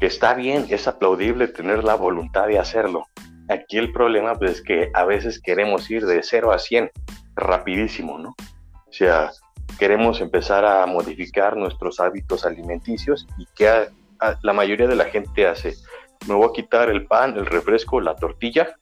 Que 0.00 0.06
está 0.06 0.34
bien, 0.34 0.66
es 0.70 0.88
aplaudible 0.88 1.48
tener 1.48 1.84
la 1.84 1.94
voluntad 1.94 2.48
de 2.48 2.58
hacerlo. 2.58 3.06
Aquí 3.48 3.78
el 3.78 3.92
problema 3.92 4.34
pues, 4.34 4.52
es 4.52 4.62
que 4.62 4.90
a 4.94 5.04
veces 5.04 5.40
queremos 5.40 5.90
ir 5.90 6.06
de 6.06 6.22
0 6.22 6.52
a 6.52 6.58
100 6.58 6.90
rapidísimo, 7.34 8.18
¿no? 8.18 8.30
O 8.30 8.92
sea, 8.92 9.30
queremos 9.78 10.20
empezar 10.20 10.64
a 10.64 10.84
modificar 10.86 11.56
nuestros 11.56 12.00
hábitos 12.00 12.44
alimenticios 12.44 13.26
y 13.38 13.46
que 13.54 13.88
la 14.42 14.52
mayoría 14.52 14.86
de 14.86 14.96
la 14.96 15.06
gente 15.06 15.46
hace, 15.46 15.74
me 16.28 16.34
voy 16.34 16.48
a 16.48 16.52
quitar 16.52 16.88
el 16.88 17.06
pan, 17.06 17.36
el 17.36 17.46
refresco, 17.46 18.00
la 18.00 18.14
tortilla, 18.14 18.76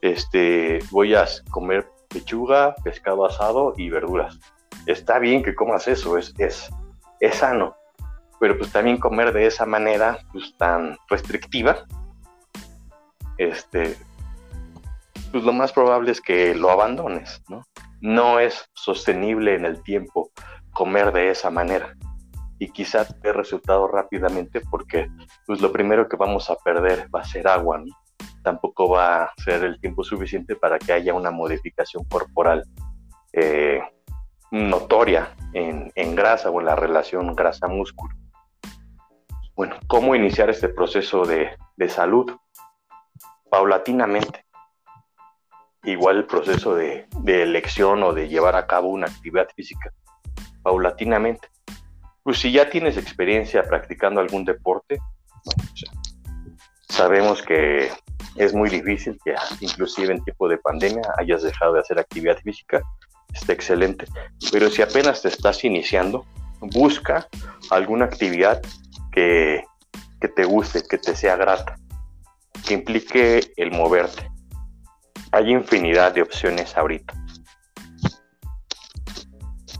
este, 0.00 0.80
voy 0.90 1.14
a 1.14 1.26
comer 1.50 1.86
pechuga, 2.10 2.74
pescado 2.84 3.24
asado 3.24 3.74
y 3.76 3.88
verduras. 3.88 4.38
Está 4.86 5.18
bien 5.18 5.42
que 5.42 5.54
comas 5.54 5.88
eso, 5.88 6.18
es, 6.18 6.34
es, 6.38 6.70
es 7.20 7.36
sano, 7.36 7.76
pero 8.38 8.58
pues 8.58 8.72
también 8.72 8.98
comer 8.98 9.32
de 9.32 9.46
esa 9.46 9.66
manera 9.66 10.18
pues 10.32 10.54
tan 10.56 10.98
restrictiva, 11.08 11.84
este, 13.38 13.96
pues 15.32 15.44
lo 15.44 15.52
más 15.52 15.72
probable 15.72 16.12
es 16.12 16.20
que 16.20 16.54
lo 16.54 16.70
abandones, 16.70 17.42
¿no? 17.48 17.62
No 18.00 18.38
es 18.38 18.68
sostenible 18.74 19.54
en 19.54 19.64
el 19.64 19.82
tiempo 19.82 20.30
comer 20.72 21.12
de 21.12 21.30
esa 21.30 21.50
manera 21.50 21.94
y 22.60 22.70
quizás 22.70 23.18
dé 23.22 23.32
resultado 23.32 23.88
rápidamente 23.88 24.60
porque 24.70 25.10
pues 25.46 25.60
lo 25.60 25.72
primero 25.72 26.08
que 26.08 26.16
vamos 26.16 26.50
a 26.50 26.56
perder 26.56 27.08
va 27.12 27.20
a 27.20 27.24
ser 27.24 27.48
agua. 27.48 27.82
Tampoco 28.42 28.88
va 28.88 29.24
a 29.24 29.32
ser 29.36 29.64
el 29.64 29.80
tiempo 29.80 30.02
suficiente 30.04 30.56
para 30.56 30.78
que 30.78 30.92
haya 30.92 31.14
una 31.14 31.30
modificación 31.30 32.04
corporal 32.04 32.64
eh, 33.32 33.80
notoria 34.50 35.36
en, 35.52 36.14
grasa 36.16 36.50
o 36.50 36.60
en 36.60 36.66
la 36.66 36.76
relación 36.76 37.34
grasa-músculo. 37.34 38.14
Bueno, 39.54 39.76
¿cómo 39.86 40.14
iniciar 40.14 40.50
este 40.50 40.68
proceso 40.68 41.24
de, 41.24 41.56
salud? 41.88 42.32
Paulatinamente. 43.50 44.44
Igual 45.82 46.18
el 46.18 46.26
proceso 46.26 46.74
de, 46.74 47.08
elección 47.26 48.02
o 48.02 48.12
de 48.12 48.28
llevar 48.28 48.56
a 48.56 48.66
cabo 48.66 48.88
una 48.88 49.06
actividad 49.06 49.48
física. 49.54 49.92
Paulatinamente. 50.62 51.48
Pues 52.22 52.38
si 52.38 52.52
ya 52.52 52.68
tienes 52.68 52.96
experiencia 52.96 53.62
practicando 53.62 54.20
algún 54.20 54.44
deporte, 54.44 54.98
sabemos 56.88 57.42
que 57.42 57.90
es 58.36 58.54
muy 58.54 58.70
difícil 58.70 59.18
que 59.24 59.34
inclusive 59.60 60.12
en 60.12 60.22
tiempo 60.22 60.48
de 60.48 60.58
pandemia 60.58 61.02
hayas 61.18 61.42
dejado 61.42 61.74
de 61.74 61.80
hacer 61.80 61.98
actividad 61.98 62.38
física, 62.38 62.82
está 63.32 63.52
excelente. 63.52 64.06
Pero 64.52 64.70
si 64.70 64.82
apenas 64.82 65.22
te 65.22 65.28
estás 65.28 65.64
iniciando, 65.64 66.24
busca 66.60 67.28
alguna 67.70 68.04
actividad 68.06 68.60
que, 69.12 69.64
que 70.20 70.28
te 70.28 70.44
guste, 70.44 70.82
que 70.88 70.98
te 70.98 71.16
sea 71.16 71.36
grata, 71.36 71.76
que 72.66 72.74
implique 72.74 73.52
el 73.56 73.70
moverte. 73.72 74.30
Hay 75.32 75.50
infinidad 75.50 76.12
de 76.12 76.22
opciones 76.22 76.76
ahorita. 76.76 77.14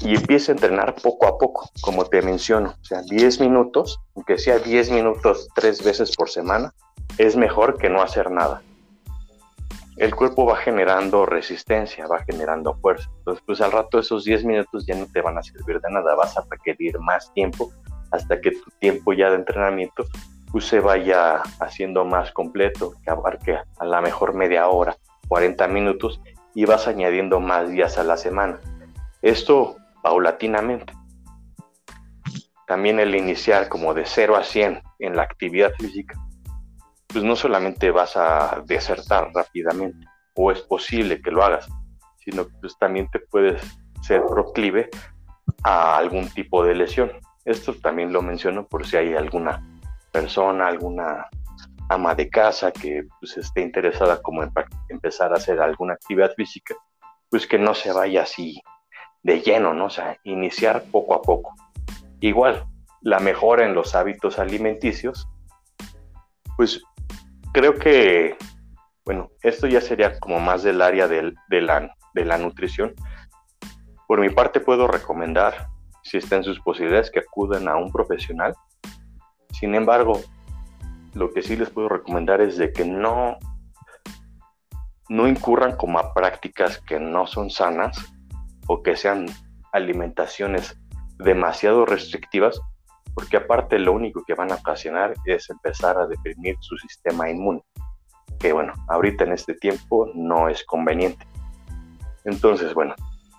Y 0.02 0.14
empieza 0.14 0.52
a 0.52 0.54
entrenar 0.54 0.94
poco 0.94 1.26
a 1.26 1.36
poco, 1.36 1.70
como 1.82 2.06
te 2.06 2.22
menciono. 2.22 2.74
Sea, 2.80 3.02
10 3.02 3.40
minutos, 3.40 4.00
aunque 4.16 4.38
sea 4.38 4.58
10 4.58 4.90
minutos 4.92 5.48
tres 5.54 5.84
veces 5.84 6.16
por 6.16 6.30
semana, 6.30 6.72
es 7.20 7.37
mejor 7.37 7.76
que 7.76 7.90
no 7.90 8.00
hacer 8.00 8.30
nada. 8.30 8.62
El 9.98 10.14
cuerpo 10.14 10.46
va 10.46 10.56
generando 10.56 11.26
resistencia, 11.26 12.06
va 12.06 12.24
generando 12.24 12.72
fuerza. 12.76 13.11
Entonces, 13.18 13.44
pues 13.46 13.61
al 13.61 13.72
rato 13.72 13.98
esos 13.98 14.24
10 14.24 14.46
minutos 14.46 14.87
ya 14.87 14.94
no 14.94 15.04
te 15.04 15.20
van 15.20 15.37
a 15.37 15.42
servir 15.42 15.83
de 15.83 15.90
nada, 15.90 16.14
vas 16.14 16.38
a 16.38 16.46
requerir 16.48 16.98
más 16.98 17.30
tiempo 17.35 17.70
hasta 18.11 18.40
que 18.40 18.52
tu 18.52 18.70
tiempo 18.78 19.12
ya 19.12 19.28
de 19.28 19.37
entrenamiento 19.37 20.06
pues, 20.50 20.64
se 20.64 20.80
vaya 20.80 21.42
haciendo 21.61 22.06
más 22.06 22.33
completo, 22.33 22.94
que 23.04 23.11
abarque 23.11 23.59
a 23.78 23.85
la 23.85 24.00
mejor 24.00 24.33
media 24.33 24.66
hora, 24.68 24.96
40 25.28 25.68
minutos 25.68 26.22
y 26.54 26.64
vas 26.64 26.88
añadiendo 26.88 27.38
más 27.38 27.68
días 27.68 27.98
a 27.98 28.02
la 28.02 28.16
semana. 28.16 28.59
Esto 29.20 29.76
paulatinamente. 30.02 30.94
También 32.66 32.98
el 32.98 33.14
iniciar 33.14 33.68
como 33.68 33.92
de 33.92 34.06
0 34.06 34.37
a 34.37 34.42
100 34.42 34.80
en 35.00 35.16
la 35.16 35.24
actividad 35.24 35.72
física 35.78 36.18
pues 37.12 37.24
no 37.24 37.36
solamente 37.36 37.90
vas 37.90 38.16
a 38.16 38.62
desertar 38.66 39.30
rápidamente, 39.34 40.06
o 40.34 40.50
es 40.50 40.60
posible 40.62 41.20
que 41.20 41.30
lo 41.30 41.42
hagas, 41.42 41.68
sino 42.18 42.46
que 42.46 42.54
pues 42.60 42.78
también 42.78 43.08
te 43.10 43.18
puedes 43.18 43.62
ser 44.02 44.22
proclive 44.26 44.88
a 45.62 45.96
algún 45.96 46.28
tipo 46.28 46.64
de 46.64 46.74
lesión. 46.74 47.12
Esto 47.44 47.74
también 47.74 48.12
lo 48.12 48.22
menciono 48.22 48.66
por 48.66 48.86
si 48.86 48.96
hay 48.96 49.14
alguna 49.14 49.80
persona, 50.12 50.68
alguna 50.68 51.28
ama 51.88 52.14
de 52.14 52.30
casa 52.30 52.70
que 52.70 53.04
pues, 53.18 53.36
esté 53.36 53.62
interesada 53.62 54.22
como 54.22 54.42
en 54.42 54.52
empezar 54.88 55.32
a 55.32 55.36
hacer 55.36 55.60
alguna 55.60 55.94
actividad 55.94 56.32
física, 56.36 56.74
pues 57.28 57.46
que 57.46 57.58
no 57.58 57.74
se 57.74 57.92
vaya 57.92 58.22
así 58.22 58.62
de 59.22 59.40
lleno, 59.40 59.74
¿no? 59.74 59.86
O 59.86 59.90
sea, 59.90 60.16
iniciar 60.24 60.84
poco 60.90 61.14
a 61.14 61.22
poco. 61.22 61.54
Igual, 62.20 62.64
la 63.00 63.18
mejora 63.18 63.64
en 63.64 63.74
los 63.74 63.94
hábitos 63.94 64.38
alimenticios, 64.38 65.28
pues 66.56 66.82
creo 67.52 67.74
que, 67.74 68.36
bueno, 69.04 69.30
esto 69.42 69.66
ya 69.66 69.80
sería 69.80 70.18
como 70.18 70.40
más 70.40 70.62
del 70.62 70.82
área 70.82 71.08
de, 71.08 71.34
la, 71.50 71.94
de 72.14 72.24
la 72.24 72.38
nutrición. 72.38 72.94
Por 74.06 74.20
mi 74.20 74.30
parte 74.30 74.60
puedo 74.60 74.86
recomendar, 74.86 75.68
si 76.02 76.18
está 76.18 76.36
en 76.36 76.44
sus 76.44 76.60
posibilidades, 76.60 77.10
que 77.10 77.20
acudan 77.20 77.68
a 77.68 77.76
un 77.76 77.92
profesional. 77.92 78.54
Sin 79.52 79.74
embargo, 79.74 80.20
lo 81.14 81.30
que 81.32 81.42
sí 81.42 81.56
les 81.56 81.70
puedo 81.70 81.88
recomendar 81.88 82.40
es 82.40 82.56
de 82.56 82.72
que 82.72 82.84
no, 82.84 83.36
no 85.08 85.28
incurran 85.28 85.76
como 85.76 85.98
a 85.98 86.14
prácticas 86.14 86.78
que 86.78 86.98
no 86.98 87.26
son 87.26 87.50
sanas 87.50 87.98
o 88.66 88.82
que 88.82 88.96
sean 88.96 89.26
alimentaciones 89.72 90.80
demasiado 91.18 91.84
restrictivas 91.84 92.60
porque 93.20 93.37
aparte 93.37 93.78
lo 93.78 93.92
único 93.92 94.24
que 94.24 94.33
van 94.33 94.50
a 94.50 94.54
ocasionar 94.54 95.12
es 95.26 95.50
empezar 95.50 95.98
a 95.98 96.06
deprimir 96.06 96.56
su 96.61 96.74
sistema 96.78 97.28
inmune, 97.28 97.62
que 98.38 98.50
bueno, 98.50 98.72
ahorita 98.88 99.24
en 99.24 99.33
este 99.33 99.52
tiempo 99.52 100.11
no 100.14 100.48
es 100.48 100.64
conveniente. 100.64 101.26
Entonces, 102.24 102.72
bueno, 102.72 102.94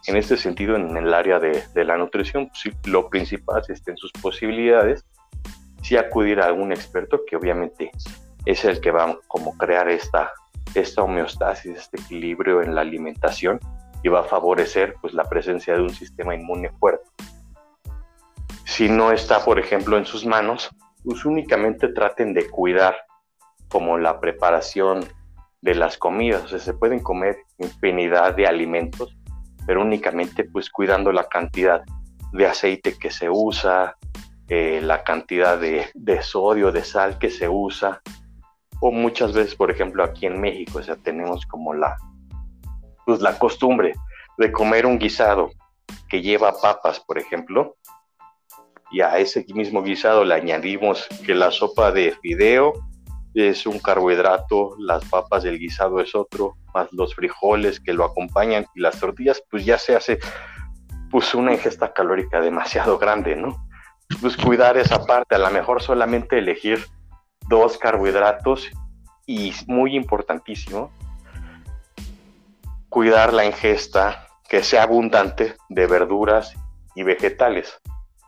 en 0.05 0.17
este 0.17 0.37
sentido, 0.37 0.75
en 0.75 0.95
el 0.95 1.11
área 1.15 1.39
de, 1.39 1.63
la 1.83 1.97
nutrición, 1.97 2.49
pues, 2.49 2.75
lo 2.85 3.09
principal 3.09 3.63
es 3.67 3.81
en 3.87 3.97
sus 3.97 4.11
posibilidades, 4.11 5.03
sí 5.81 5.97
acudir 5.97 6.41
a 6.41 6.45
algún 6.45 6.71
experto 6.71 7.21
que 7.25 7.35
obviamente 7.35 7.89
es 8.45 8.63
el 8.65 8.81
que 8.81 8.91
va 8.91 9.05
a 9.05 9.17
como 9.27 9.57
crear 9.57 9.89
esta, 9.89 10.31
esta 10.75 11.01
homeostasis, 11.01 11.75
este 11.75 11.99
equilibrio 11.99 12.61
en 12.61 12.75
la 12.75 12.81
alimentación 12.81 13.59
y 14.03 14.09
va 14.09 14.19
a 14.19 14.25
favorecer 14.25 14.93
pues 15.01 15.15
la 15.15 15.23
presencia 15.23 15.73
de 15.73 15.81
un 15.81 15.89
sistema 15.89 16.35
inmune 16.35 16.69
fuerte 16.79 17.09
si 18.71 18.87
no 18.87 19.11
está, 19.11 19.43
por 19.43 19.59
ejemplo, 19.59 19.97
en 19.97 20.05
sus 20.05 20.25
manos, 20.25 20.69
pues 21.03 21.25
únicamente 21.25 21.89
traten 21.89 22.33
de 22.33 22.49
cuidar 22.49 22.95
como 23.67 23.97
la 23.97 24.21
preparación 24.21 25.05
de 25.61 25.75
las 25.75 25.97
comidas. 25.97 26.45
O 26.45 26.47
sea, 26.47 26.59
se 26.59 26.73
pueden 26.73 27.01
comer 27.01 27.35
infinidad 27.57 28.33
de 28.33 28.47
alimentos, 28.47 29.17
pero 29.67 29.81
únicamente 29.81 30.45
pues 30.45 30.69
cuidando 30.69 31.11
la 31.11 31.25
cantidad 31.25 31.83
de 32.31 32.47
aceite 32.47 32.97
que 32.97 33.11
se 33.11 33.29
usa, 33.29 33.97
eh, 34.47 34.79
la 34.81 35.03
cantidad 35.03 35.59
de, 35.59 35.89
de, 35.93 36.21
sodio, 36.21 36.71
de 36.71 36.85
sal 36.85 37.19
que 37.19 37.29
se 37.29 37.49
usa. 37.49 38.01
O 38.79 38.89
muchas 38.89 39.33
veces, 39.33 39.53
por 39.53 39.69
ejemplo, 39.69 40.01
aquí 40.01 40.27
en 40.27 40.39
México, 40.39 40.79
o 40.79 40.83
sea, 40.83 40.95
tenemos 40.95 41.45
como 41.45 41.73
la, 41.73 41.97
pues, 43.05 43.19
la 43.19 43.37
costumbre 43.37 43.95
de 44.37 44.49
comer 44.49 44.85
un 44.85 44.97
guisado 44.97 45.49
que 46.07 46.21
lleva 46.21 46.53
papas, 46.61 47.01
por 47.01 47.17
ejemplo, 47.17 47.75
y 48.91 49.01
a 49.01 49.17
ese 49.17 49.45
mismo 49.53 49.83
guisado 49.83 50.23
le 50.25 50.33
añadimos 50.33 51.07
que 51.25 51.33
la 51.33 51.51
sopa 51.51 51.91
de 51.91 52.13
fideo 52.21 52.73
es 53.33 53.65
un 53.65 53.79
carbohidrato, 53.79 54.75
las 54.77 55.05
papas 55.05 55.43
del 55.43 55.57
guisado 55.57 56.01
es 56.01 56.13
otro, 56.13 56.55
más 56.73 56.89
los 56.91 57.15
frijoles 57.15 57.79
que 57.79 57.93
lo 57.93 58.03
acompañan 58.03 58.65
y 58.75 58.81
las 58.81 58.99
tortillas, 58.99 59.41
pues 59.49 59.65
ya 59.65 59.77
se 59.77 59.95
hace 59.95 60.19
pues 61.09 61.33
una 61.33 61.53
ingesta 61.53 61.93
calórica 61.93 62.41
demasiado 62.41 62.97
grande, 62.97 63.35
¿no? 63.35 63.67
Pues 64.19 64.35
cuidar 64.35 64.77
esa 64.77 65.05
parte, 65.05 65.35
a 65.35 65.39
lo 65.39 65.49
mejor 65.49 65.81
solamente 65.81 66.39
elegir 66.39 66.85
dos 67.47 67.77
carbohidratos 67.77 68.69
y 69.25 69.53
muy 69.67 69.95
importantísimo, 69.95 70.91
cuidar 72.89 73.33
la 73.33 73.45
ingesta 73.45 74.27
que 74.49 74.63
sea 74.63 74.83
abundante 74.83 75.55
de 75.69 75.87
verduras 75.87 76.53
y 76.95 77.03
vegetales, 77.03 77.79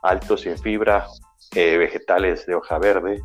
altos 0.04 0.46
en 0.46 0.58
fibra, 0.58 1.08
eh, 1.56 1.78
vegetales 1.78 2.46
de 2.46 2.56
hoja 2.56 2.78
verde, 2.78 3.22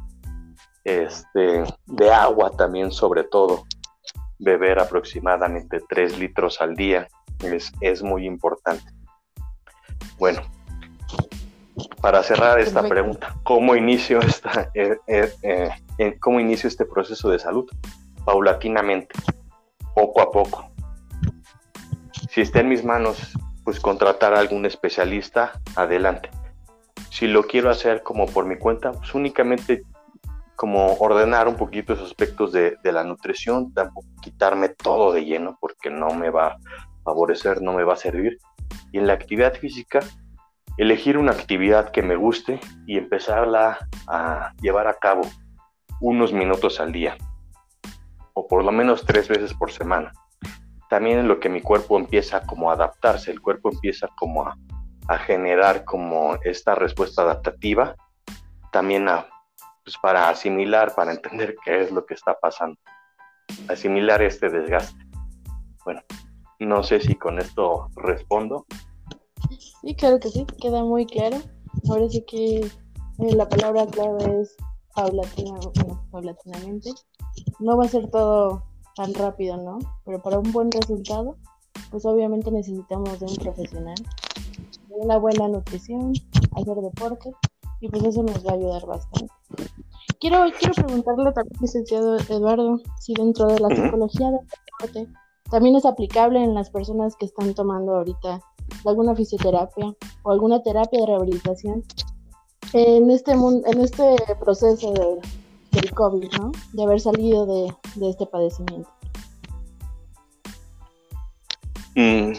este, 0.85 1.65
de 1.87 2.11
agua 2.11 2.53
también 2.57 2.91
sobre 2.93 3.25
todo, 3.25 3.65
beber 4.39 4.79
aproximadamente 4.79 5.81
3 5.89 6.19
litros 6.19 6.61
al 6.61 6.75
día 6.77 7.09
es, 7.43 7.73
es 7.81 8.03
muy 8.03 8.25
importante. 8.25 8.91
Bueno, 10.19 10.43
para 12.01 12.23
cerrar 12.23 12.59
esta 12.61 12.83
pregunta, 12.83 13.37
¿cómo 13.43 13.75
inicio, 13.75 14.21
esta, 14.21 14.71
eh, 14.75 14.97
eh, 15.09 16.19
¿cómo 16.21 16.41
inicio 16.41 16.69
este 16.69 16.85
proceso 16.85 17.29
de 17.29 17.39
salud? 17.39 17.69
Paulatinamente, 18.25 19.15
poco 19.95 20.21
a 20.21 20.31
poco. 20.31 20.71
Si 22.31 22.41
está 22.41 22.61
en 22.61 22.69
mis 22.69 22.85
manos, 22.85 23.33
pues 23.65 23.81
contratar 23.81 24.35
a 24.35 24.41
algún 24.41 24.65
especialista, 24.67 25.61
adelante. 25.77 26.31
Si 27.11 27.27
lo 27.27 27.45
quiero 27.45 27.71
hacer 27.71 28.03
como 28.03 28.27
por 28.27 28.47
mi 28.47 28.57
cuenta, 28.57 28.93
pues 28.93 29.15
únicamente 29.15 29.83
como 30.57 30.95
ordenar 30.95 31.47
un 31.47 31.57
poquito 31.57 31.93
esos 31.93 32.07
aspectos 32.07 32.53
de, 32.53 32.77
la 32.83 33.05
nutrición, 33.05 33.73
tampoco 33.73 34.09
quitarme 34.21 34.71
todo 34.71 35.13
de 35.13 35.25
lleno 35.25 35.57
porque 35.61 35.89
no 35.89 36.11
me 36.11 36.31
va 36.31 36.49
a 36.49 36.59
favorecer, 37.05 37.63
no 37.63 37.73
me 37.73 37.85
va 37.85 37.95
a 37.95 37.97
servir. 37.97 38.39
Y 38.93 38.99
en 38.99 39.07
la 39.07 39.13
actividad 39.13 39.55
física, 39.55 40.01
elegir 40.77 41.17
una 41.17 41.33
actividad 41.33 41.91
que 41.91 42.03
me 42.03 42.17
guste 42.17 42.59
y 42.87 42.99
empezarla 42.99 43.79
a 44.09 44.53
llevar 44.61 44.89
a 44.89 44.95
cabo 44.95 45.23
unos 46.01 46.33
minutos 46.33 46.81
al 46.81 46.93
día, 46.93 47.17
o 48.35 48.47
por 48.47 48.65
lo 48.65 48.73
menos 48.73 49.05
tres 49.05 49.29
veces 49.29 49.55
por 49.55 49.71
semana 49.71 50.13
también 50.89 51.19
en 51.19 51.29
lo 51.29 51.39
que 51.39 51.49
mi 51.49 51.61
cuerpo 51.61 51.99
empieza 51.99 52.43
como 52.43 52.71
a 52.71 52.75
adaptarse, 52.75 53.31
el 53.31 53.41
cuerpo 53.41 53.71
empieza 53.71 54.09
como 54.17 54.47
a, 54.47 54.57
generar 55.17 55.85
como 55.85 56.35
esta 56.43 56.75
respuesta 56.75 57.23
adaptativa, 57.23 57.97
también 58.73 59.09
a, 59.09 59.27
pues 59.83 59.97
para 60.03 60.29
asimilar, 60.29 60.95
para 60.95 61.13
entender 61.13 61.57
qué 61.65 61.83
es 61.83 61.91
lo 61.91 62.05
que 62.05 62.13
está 62.13 62.39
pasando, 62.39 62.79
asimilar 63.69 64.21
este 64.21 64.51
desgaste. 64.51 65.03
Bueno, 65.85 66.03
no 66.59 66.83
sé 66.83 67.01
si 67.01 67.15
con 67.15 67.39
esto 67.39 67.89
respondo. 67.97 68.67
Sí, 69.81 69.95
claro 69.95 70.21
que 70.21 70.29
sí, 70.29 70.45
queda 70.61 70.85
muy 70.85 71.07
claro. 71.07 71.39
Ahora 71.89 72.09
sí 72.11 72.23
que 72.27 72.59
eh, 72.59 73.35
la 73.35 73.49
palabra 73.49 73.87
clave 73.87 74.43
es 74.43 74.57
paulatinamente. 76.11 76.91
No 77.61 77.77
va 77.77 77.85
a 77.85 77.89
ser 77.89 78.11
todo 78.11 78.65
tan 78.97 79.15
rápido, 79.15 79.57
¿no? 79.57 79.79
Pero 80.05 80.21
para 80.21 80.39
un 80.39 80.51
buen 80.53 80.71
resultado, 80.73 81.39
pues 81.91 82.05
obviamente 82.05 82.51
necesitamos 82.51 83.21
de 83.21 83.27
un 83.27 83.37
profesional, 83.37 83.95
una 84.99 85.19
buena 85.19 85.49
nutrición, 85.49 86.13
hacer 86.57 86.77
deporte, 86.77 87.31
y 87.81 87.89
pues 87.89 88.05
eso 88.05 88.23
nos 88.23 88.45
va 88.45 88.53
a 88.53 88.55
ayudar 88.55 88.87
bastante. 88.87 89.33
Quiero, 90.21 90.45
quiero 90.59 90.75
preguntarle 90.75 91.33
también, 91.33 91.61
licenciado 91.61 92.17
Eduardo, 92.17 92.81
si 92.99 93.15
dentro 93.15 93.47
de 93.47 93.61
la 93.61 93.69
psicología 93.69 94.31
del 94.31 94.41
deporte 94.81 95.13
también 95.51 95.77
es 95.77 95.87
aplicable 95.87 96.43
en 96.43 96.55
las 96.55 96.71
personas 96.71 97.17
que 97.17 97.27
están 97.27 97.55
tomando 97.55 97.97
ahorita 97.97 98.41
alguna 98.85 99.15
fisioterapia 99.15 99.95
o 100.23 100.31
alguna 100.31 100.63
terapia 100.63 101.01
de 101.01 101.07
rehabilitación 101.07 101.85
en 102.75 103.11
este, 103.11 103.33
en 103.33 103.81
este 103.81 104.17
proceso 104.41 104.93
de, 104.93 105.21
del 105.73 105.91
COVID, 105.95 106.31
¿no? 106.39 106.53
De 106.73 106.83
haber 106.83 107.01
salido 107.01 107.47
de, 107.47 108.09
este 108.09 108.27
padecimiento. 108.27 108.89
Mm. 111.95 112.33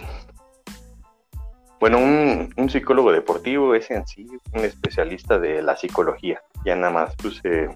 Bueno, 1.79 1.97
un, 1.97 2.69
psicólogo 2.69 3.11
deportivo 3.11 3.73
es 3.73 3.89
en 3.89 4.05
sí 4.05 4.27
un 4.53 4.65
especialista 4.65 5.39
de 5.39 5.61
la 5.61 5.77
psicología. 5.77 6.41
Ya 6.65 6.75
nada 6.75 6.91
más 6.91 7.15
pues, 7.15 7.39
eh, 7.45 7.69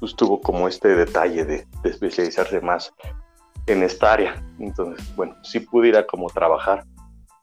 pues 0.00 0.16
tuvo 0.16 0.40
como 0.40 0.66
este 0.68 0.88
detalle 0.88 1.44
de, 1.44 1.66
especializarse 1.84 2.60
más 2.60 2.92
en 3.66 3.82
esta 3.82 4.12
área. 4.12 4.42
Entonces, 4.58 5.14
bueno, 5.14 5.36
sí 5.44 5.60
pudiera 5.60 6.06
como 6.06 6.28
trabajar 6.28 6.84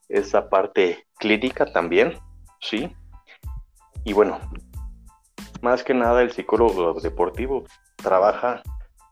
esa 0.09 0.49
parte 0.49 1.05
clínica 1.17 1.65
también, 1.65 2.13
sí. 2.59 2.93
Y 4.03 4.13
bueno, 4.13 4.39
más 5.61 5.83
que 5.83 5.93
nada 5.93 6.21
el 6.21 6.31
psicólogo 6.31 6.99
deportivo 6.99 7.63
trabaja 7.95 8.61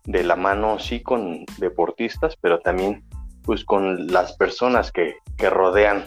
de 0.04 0.24
la 0.24 0.36
mano 0.36 0.80
sí 0.80 1.02
con 1.02 1.46
deportistas, 1.58 2.36
pero 2.42 2.60
también 2.60 3.04
pues 3.44 3.64
con 3.64 4.08
las 4.08 4.34
personas 4.34 4.92
que, 4.92 5.16
rodean 5.40 6.06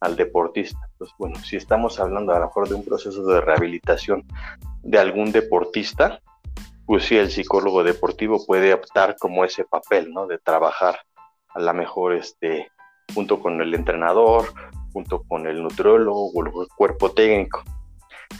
al 0.00 0.16
deportista. 0.16 0.78
Pues 0.98 1.10
bueno, 1.18 1.36
si 1.42 1.56
estamos 1.56 1.98
hablando 2.00 2.32
a 2.32 2.38
lo 2.38 2.46
mejor 2.46 2.68
de 2.68 2.74
un 2.74 2.84
proceso 2.84 3.24
de 3.26 3.40
rehabilitación 3.40 4.24
de 4.82 4.98
algún 4.98 5.32
deportista, 5.32 6.20
pues 6.84 7.04
sí, 7.04 7.16
el 7.16 7.30
psicólogo 7.30 7.82
deportivo 7.82 8.44
puede 8.44 8.72
optar 8.72 9.16
como 9.18 9.44
ese 9.44 9.64
papel, 9.64 10.12
¿no? 10.12 10.26
De 10.26 10.38
trabajar 10.38 11.00
a 11.48 11.60
lo 11.60 11.74
mejor 11.74 12.14
este, 12.14 12.70
junto 13.14 13.40
con 13.40 13.60
el 13.60 13.74
entrenador, 13.74 14.52
junto 14.92 15.22
con 15.22 15.46
el 15.46 15.62
nutriólogo 15.62 16.30
o 16.30 16.44
el 16.44 16.68
cuerpo 16.76 17.10
técnico 17.10 17.62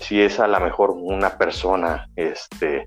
si 0.01 0.21
es 0.21 0.41
a 0.41 0.49
lo 0.49 0.61
mejor 0.61 0.91
una 0.91 1.37
persona, 1.39 2.09
este, 2.17 2.87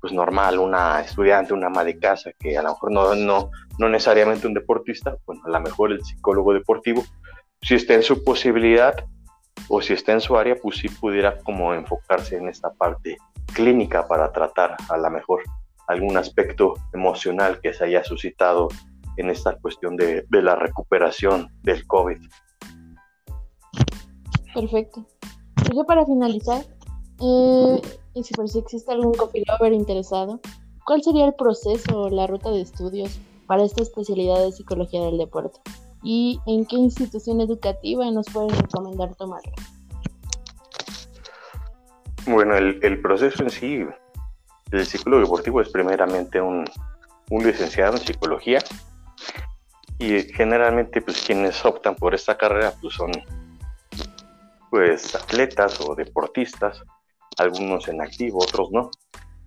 pues 0.00 0.12
normal, 0.12 0.58
una 0.58 1.00
estudiante, 1.00 1.54
una 1.54 1.68
ama 1.68 1.84
de 1.84 1.98
casa, 1.98 2.30
que 2.38 2.56
a 2.56 2.62
lo 2.62 2.70
mejor 2.70 2.92
no, 2.92 3.14
no, 3.14 3.50
no 3.78 3.88
necesariamente 3.88 4.46
un 4.46 4.54
deportista, 4.54 5.16
bueno, 5.26 5.42
a 5.44 5.50
lo 5.50 5.60
mejor 5.60 5.92
el 5.92 6.04
psicólogo 6.04 6.52
deportivo, 6.52 7.04
si 7.62 7.74
está 7.74 7.94
en 7.94 8.02
su 8.02 8.22
posibilidad 8.24 9.04
o 9.68 9.80
si 9.80 9.92
está 9.92 10.12
en 10.12 10.20
su 10.20 10.36
área, 10.36 10.56
pues 10.56 10.78
sí 10.78 10.88
pudiera 10.88 11.38
como 11.40 11.74
enfocarse 11.74 12.36
en 12.36 12.48
esta 12.48 12.72
parte 12.72 13.16
clínica 13.52 14.06
para 14.06 14.32
tratar 14.32 14.76
a 14.88 14.96
lo 14.96 15.10
mejor 15.10 15.42
algún 15.88 16.16
aspecto 16.16 16.74
emocional 16.92 17.60
que 17.60 17.72
se 17.72 17.84
haya 17.84 18.04
suscitado 18.04 18.68
en 19.16 19.30
esta 19.30 19.56
cuestión 19.58 19.96
de, 19.96 20.24
la 20.30 20.54
recuperación 20.54 21.48
del 21.62 21.86
COVID. 21.86 22.18
Perfecto. 24.54 25.04
Pues 25.56 25.70
ya 25.74 25.84
para 25.84 26.06
finalizar, 26.06 26.64
eh, 27.20 27.82
y 28.14 28.22
si 28.22 28.34
por 28.34 28.48
si 28.48 28.60
existe 28.60 28.92
algún 28.92 29.14
coffee 29.14 29.44
lover 29.46 29.72
interesado, 29.72 30.40
¿cuál 30.86 31.02
sería 31.02 31.26
el 31.26 31.34
proceso 31.34 32.02
o 32.02 32.10
la 32.10 32.26
ruta 32.26 32.50
de 32.50 32.60
estudios 32.60 33.18
para 33.46 33.64
esta 33.64 33.82
especialidad 33.82 34.44
de 34.44 34.52
psicología 34.52 35.02
del 35.02 35.18
deporte? 35.18 35.58
¿Y 36.02 36.40
en 36.46 36.64
qué 36.66 36.76
institución 36.76 37.40
educativa 37.40 38.10
nos 38.10 38.26
pueden 38.26 38.50
recomendar 38.50 39.14
tomarlo? 39.16 39.52
Bueno, 42.26 42.56
el, 42.56 43.00
proceso 43.00 43.42
en 43.42 43.50
sí, 43.50 43.86
el 44.70 44.86
psicólogo 44.86 45.22
deportivo 45.22 45.60
es 45.60 45.70
primeramente 45.70 46.40
un, 46.40 46.64
un 47.30 47.44
licenciado 47.44 47.96
en 47.96 48.02
psicología 48.02 48.58
y 49.98 50.22
generalmente 50.34 51.00
pues 51.00 51.22
quienes 51.22 51.64
optan 51.64 51.96
por 51.96 52.14
esta 52.14 52.36
carrera 52.36 52.72
pues 52.80 52.94
son 52.94 53.10
pues 54.70 55.14
atletas 55.14 55.80
o 55.80 55.94
deportistas, 55.94 56.82
algunos 57.38 57.88
en 57.88 58.02
activo, 58.02 58.38
otros 58.42 58.70
no. 58.70 58.90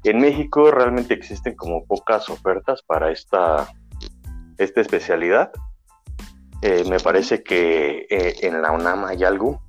En 0.03 0.19
México 0.19 0.71
realmente 0.71 1.13
existen 1.13 1.55
como 1.55 1.85
pocas 1.85 2.27
ofertas 2.29 2.81
para 2.81 3.11
esta, 3.11 3.67
esta 4.57 4.81
especialidad. 4.81 5.51
Eh, 6.61 6.83
me 6.87 6.99
parece 6.99 7.43
que 7.43 8.05
eh, 8.09 8.35
en 8.41 8.61
la 8.61 8.71
UNAM 8.71 9.05
hay 9.05 9.23
algo, 9.23 9.61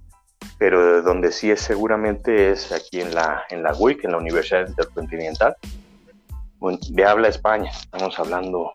pero 0.59 1.03
donde 1.03 1.33
sí 1.33 1.51
es 1.51 1.61
seguramente 1.61 2.51
es 2.51 2.71
aquí 2.71 3.01
en 3.01 3.15
la, 3.15 3.45
en 3.49 3.63
la 3.63 3.75
UIC, 3.75 4.05
en 4.05 4.13
la 4.13 4.19
Universidad 4.19 4.69
Intercontinental, 4.69 5.57
de 6.91 7.05
habla 7.05 7.29
España. 7.29 7.71
Estamos 7.71 8.19
hablando, 8.19 8.75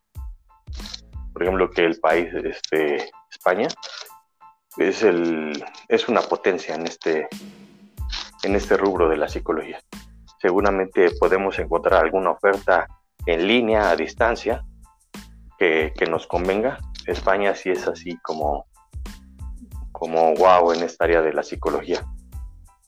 por 1.31 1.43
ejemplo, 1.43 1.69
que 1.69 1.85
el 1.85 1.99
país, 1.99 2.33
este, 2.33 3.09
España, 3.29 3.67
es, 4.77 5.03
el, 5.03 5.63
es 5.87 6.09
una 6.09 6.21
potencia 6.21 6.75
en 6.75 6.87
este, 6.87 7.27
en 8.43 8.55
este 8.55 8.77
rubro 8.77 9.07
de 9.09 9.17
la 9.17 9.29
psicología. 9.29 9.79
Seguramente 10.41 11.11
podemos 11.19 11.57
encontrar 11.59 12.03
alguna 12.03 12.31
oferta 12.31 12.87
en 13.25 13.47
línea, 13.47 13.89
a 13.89 13.95
distancia, 13.95 14.65
que, 15.57 15.93
nos 16.09 16.27
convenga. 16.27 16.79
España 17.05 17.55
sí 17.55 17.69
es 17.69 17.87
así 17.87 18.17
como, 18.23 18.65
como 19.91 20.33
wow 20.35 20.73
en 20.73 20.83
esta 20.83 21.05
área 21.05 21.21
de 21.21 21.33
la 21.33 21.43
psicología. 21.43 22.05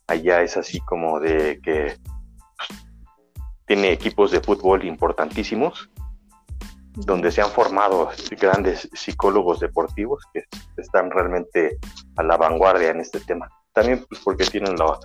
Allá 0.07 0.41
es 0.41 0.57
así 0.57 0.80
como 0.82 1.20
de 1.20 1.59
que 1.61 1.97
pues, 2.57 2.80
tiene 3.65 3.91
equipos 3.91 4.32
de 4.32 4.41
fútbol 4.41 4.86
importantísimos 4.86 5.89
donde 7.05 7.32
se 7.32 7.41
han 7.41 7.51
formado 7.51 8.09
grandes 8.32 8.89
psicólogos 8.93 9.59
deportivos 9.59 10.24
que 10.34 10.43
están 10.78 11.11
realmente 11.11 11.78
a 12.17 12.24
la 12.24 12.36
vanguardia 12.36 12.89
en 12.89 12.99
este 12.99 13.20
tema. 13.20 13.47
También 13.74 14.05
pues 14.09 14.22
porque 14.24 14.45
tienen 14.45 14.76
la 14.76 14.99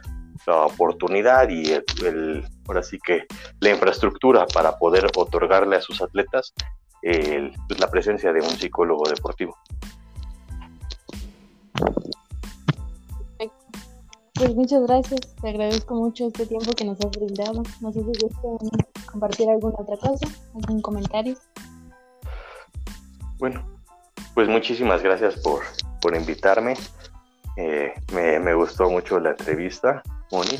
oportunidad 0.64 1.48
y 1.48 1.72
el, 2.04 2.44
ahora 2.66 2.82
sí 2.82 2.98
que 3.04 3.26
la 3.60 3.70
infraestructura 3.70 4.46
para 4.46 4.76
poder 4.78 5.06
otorgarle 5.16 5.76
a 5.76 5.80
sus 5.80 6.02
atletas 6.02 6.52
pues, 7.04 7.80
la 7.80 7.90
presencia 7.90 8.32
de 8.32 8.40
un 8.40 8.48
psicólogo 8.48 9.08
deportivo. 9.08 9.56
Pues 14.34 14.54
muchas 14.56 14.82
gracias, 14.82 15.20
te 15.40 15.48
agradezco 15.48 15.94
mucho 15.94 16.26
este 16.26 16.46
tiempo 16.46 16.72
que 16.72 16.84
nos 16.84 16.98
has 17.00 17.10
brindado. 17.10 17.62
No 17.80 17.92
sé 17.92 18.00
si 18.00 18.26
gustan 18.26 18.58
compartir 19.10 19.48
alguna 19.48 19.76
otra 19.78 19.96
cosa, 19.96 20.26
algún 20.54 20.82
comentario. 20.82 21.36
Bueno, 23.38 23.64
pues 24.34 24.48
muchísimas 24.48 25.02
gracias 25.02 25.36
por, 25.42 25.62
por 26.00 26.16
invitarme. 26.16 26.74
Eh, 27.56 27.92
me, 28.12 28.40
me, 28.40 28.54
gustó 28.54 28.90
mucho 28.90 29.20
la 29.20 29.30
entrevista, 29.30 30.02
Moni, 30.32 30.58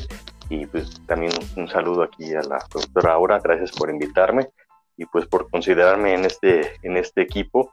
y 0.49 0.65
pues 0.67 1.01
también 1.05 1.33
un 1.57 1.67
saludo 1.67 2.03
aquí 2.03 2.33
a 2.33 2.41
la 2.43 2.65
doctora 2.71 3.13
Aura, 3.13 3.39
gracias 3.39 3.71
por 3.73 3.89
invitarme 3.89 4.49
y 4.97 5.05
pues 5.05 5.25
por 5.25 5.49
considerarme 5.49 6.13
en 6.13 6.25
este, 6.25 6.73
en 6.83 6.97
este 6.97 7.21
equipo 7.21 7.71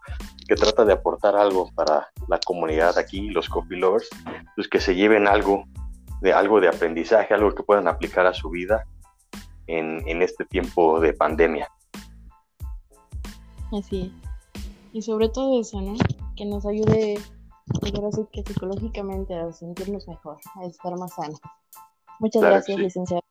que 0.48 0.54
trata 0.54 0.84
de 0.84 0.92
aportar 0.92 1.36
algo 1.36 1.70
para 1.74 2.08
la 2.28 2.38
comunidad 2.38 2.98
aquí, 2.98 3.30
los 3.30 3.48
coffee 3.48 3.78
lovers, 3.78 4.08
pues 4.56 4.68
que 4.68 4.80
se 4.80 4.94
lleven 4.94 5.28
algo 5.28 5.64
de, 6.20 6.32
algo 6.32 6.60
de 6.60 6.68
aprendizaje, 6.68 7.34
algo 7.34 7.54
que 7.54 7.62
puedan 7.62 7.88
aplicar 7.88 8.26
a 8.26 8.34
su 8.34 8.50
vida 8.50 8.84
en, 9.66 10.06
en 10.08 10.22
este 10.22 10.44
tiempo 10.44 11.00
de 11.00 11.12
pandemia. 11.12 11.68
Así 13.72 14.02
es. 14.02 14.62
Y 14.92 15.02
sobre 15.02 15.28
todo 15.28 15.60
eso, 15.60 15.80
¿no? 15.80 15.94
Que 16.36 16.44
nos 16.44 16.66
ayude, 16.66 17.18
así 18.06 18.26
que 18.30 18.42
psicológicamente 18.42 19.34
a 19.34 19.50
sentirnos 19.52 20.06
mejor, 20.06 20.38
a 20.56 20.66
estar 20.66 20.94
más 20.98 21.14
sanos. 21.14 21.40
Muchas 22.18 22.42
gracias, 22.42 22.78
licenciado. 22.78 23.22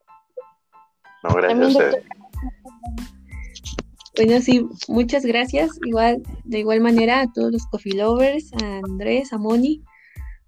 No, 1.23 1.35
gracias 1.35 1.61
a 1.61 1.67
usted. 1.67 2.03
Bueno, 4.15 4.41
sí, 4.41 4.65
muchas 4.87 5.25
gracias. 5.25 5.71
Igual, 5.85 6.21
de 6.43 6.59
igual 6.59 6.81
manera 6.81 7.21
a 7.21 7.31
todos 7.31 7.51
los 7.51 7.65
coffee 7.67 7.93
lovers, 7.93 8.51
a 8.61 8.79
Andrés, 8.83 9.31
a 9.31 9.37
Moni, 9.37 9.81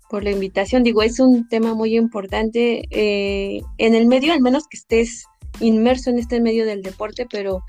por 0.09 0.24
la 0.24 0.32
invitación. 0.32 0.84
Digo, 0.84 1.01
es 1.01 1.20
un 1.20 1.47
tema 1.47 1.74
muy 1.74 1.95
importante 1.95 2.84
eh, 2.91 3.61
en 3.78 3.95
el 3.95 4.05
medio, 4.05 4.34
al 4.34 4.41
menos 4.41 4.68
que 4.68 4.78
estés 4.78 5.26
inmerso 5.59 6.09
en 6.09 6.20
este 6.20 6.41
medio 6.41 6.66
del 6.66 6.82
deporte, 6.82 7.26
pero 7.30 7.64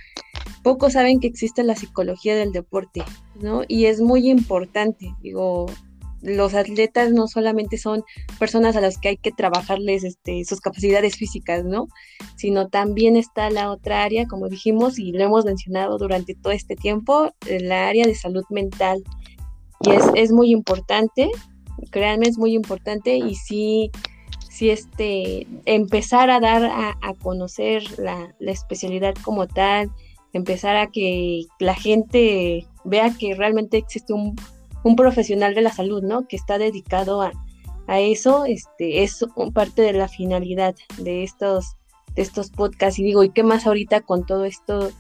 pocos 0.62 0.94
saben 0.94 1.20
que 1.20 1.26
existe 1.26 1.62
la 1.62 1.76
psicología 1.76 2.34
del 2.34 2.52
deporte, 2.52 3.04
¿no? 3.40 3.62
Y 3.68 3.86
es 3.86 4.00
muy 4.00 4.28
importante. 4.28 5.14
Digo, 5.22 5.66
los 6.24 6.54
atletas 6.54 7.12
no 7.12 7.28
solamente 7.28 7.76
son 7.76 8.02
personas 8.38 8.76
a 8.76 8.80
las 8.80 8.98
que 8.98 9.08
hay 9.08 9.16
que 9.18 9.30
trabajarles 9.30 10.04
este, 10.04 10.44
sus 10.44 10.60
capacidades 10.60 11.16
físicas, 11.16 11.64
¿no? 11.64 11.88
Sino 12.36 12.68
también 12.68 13.16
está 13.16 13.50
la 13.50 13.70
otra 13.70 14.02
área, 14.02 14.26
como 14.26 14.48
dijimos 14.48 14.98
y 14.98 15.12
lo 15.12 15.22
hemos 15.22 15.44
mencionado 15.44 15.98
durante 15.98 16.34
todo 16.34 16.52
este 16.52 16.76
tiempo, 16.76 17.30
la 17.46 17.88
área 17.88 18.06
de 18.06 18.14
salud 18.14 18.44
mental. 18.48 19.04
Y 19.80 19.90
es, 19.90 20.04
es 20.14 20.32
muy 20.32 20.50
importante, 20.50 21.30
créanme, 21.90 22.26
es 22.26 22.38
muy 22.38 22.54
importante 22.54 23.16
y 23.16 23.34
sí, 23.34 23.90
sí 24.48 24.70
este, 24.70 25.46
empezar 25.66 26.30
a 26.30 26.40
dar 26.40 26.64
a, 26.64 27.14
conocer 27.22 27.82
la, 27.98 28.34
la 28.38 28.52
especialidad 28.52 29.14
como 29.22 29.46
tal, 29.46 29.90
empezar 30.32 30.76
a 30.76 30.86
que 30.86 31.42
la 31.58 31.74
gente 31.74 32.66
vea 32.84 33.14
que 33.18 33.34
realmente 33.34 33.76
existe 33.76 34.14
un 34.14 34.36
un 34.84 34.96
profesional 34.96 35.54
de 35.54 35.62
la 35.62 35.72
salud, 35.72 36.02
¿no? 36.02 36.28
Que 36.28 36.36
está 36.36 36.58
dedicado 36.58 37.22
a, 37.22 37.32
eso, 37.86 38.46
este, 38.46 39.02
es 39.02 39.26
parte 39.52 39.82
de 39.82 39.92
la 39.92 40.08
finalidad 40.08 40.74
de 40.98 41.22
estos, 41.22 41.76
de 42.14 42.22
estos 42.22 42.50
podcasts. 42.50 42.98
Y 42.98 43.04
digo, 43.04 43.24
¿y 43.24 43.30
qué 43.30 43.42
más 43.42 43.66
ahorita 43.66 44.00
con 44.00 44.24
todo 44.24 44.44
esto 44.44 44.90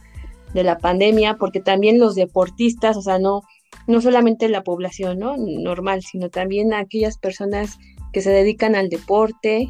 de 0.52 0.64
la 0.64 0.76
pandemia? 0.76 1.36
Porque 1.38 1.60
también 1.60 1.98
los 1.98 2.14
deportistas, 2.14 2.96
o 2.96 3.02
sea, 3.02 3.18
no, 3.18 3.42
no 3.86 4.00
solamente 4.02 4.48
la 4.48 4.64
población, 4.64 5.18
¿no? 5.18 5.36
Normal, 5.38 6.02
sino 6.02 6.28
también 6.28 6.74
aquellas 6.74 7.16
personas 7.16 7.78
que 8.12 8.20
se 8.20 8.30
dedican 8.30 8.74
al 8.74 8.90
deporte, 8.90 9.68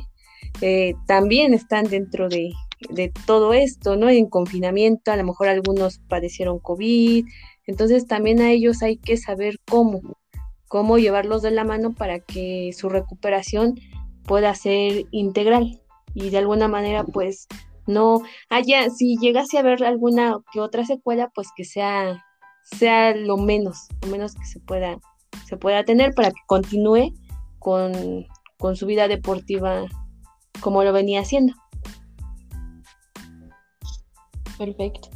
eh, 0.61 0.95
también 1.07 1.55
están 1.55 1.87
dentro 1.87 2.29
de, 2.29 2.53
de 2.91 3.13
todo 3.27 3.55
esto, 3.55 3.97
¿no? 3.97 4.09
En 4.09 4.29
confinamiento, 4.29 5.13
a 5.13 5.17
lo 5.17 5.25
mejor 5.25 5.49
algunos 5.49 5.99
padecieron 6.09 6.59
COVID, 6.59 7.27
entonces 7.67 8.07
también 8.07 8.41
a 8.41 8.51
ellos 8.51 8.83
hay 8.83 8.97
que 8.97 9.17
saber 9.17 9.59
cómo, 9.69 10.01
cómo 10.69 10.99
llevarlos 10.99 11.43
de 11.43 11.51
la 11.51 11.65
mano 11.65 11.95
para 11.95 12.21
que 12.21 12.73
su 12.77 12.89
recuperación 12.89 13.79
pueda 14.25 14.55
ser 14.55 15.05
integral 15.11 15.81
y 16.15 16.31
de 16.31 16.39
alguna 16.39 16.69
manera 16.69 17.05
pues 17.05 17.47
no 17.87 18.23
haya, 18.49 18.89
si 18.91 19.17
llegase 19.19 19.57
a 19.57 19.61
haber 19.61 19.85
alguna 19.85 20.39
que 20.53 20.61
otra 20.61 20.85
secuela, 20.87 21.31
pues 21.35 21.49
que 21.55 21.65
sea, 21.65 22.25
sea 22.63 23.15
lo 23.15 23.37
menos, 23.37 23.89
lo 24.03 24.09
menos 24.09 24.35
que 24.35 24.47
se 24.47 24.61
pueda, 24.61 24.99
se 25.47 25.57
pueda 25.57 25.85
tener 25.85 26.15
para 26.15 26.31
que 26.31 26.41
continúe 26.47 27.13
con, 27.59 28.27
con 28.59 28.77
su 28.77 28.87
vida 28.87 29.09
deportiva 29.09 29.85
como 30.61 30.83
lo 30.83 30.93
venía 30.93 31.21
haciendo. 31.21 31.55
Perfecto. 34.57 35.11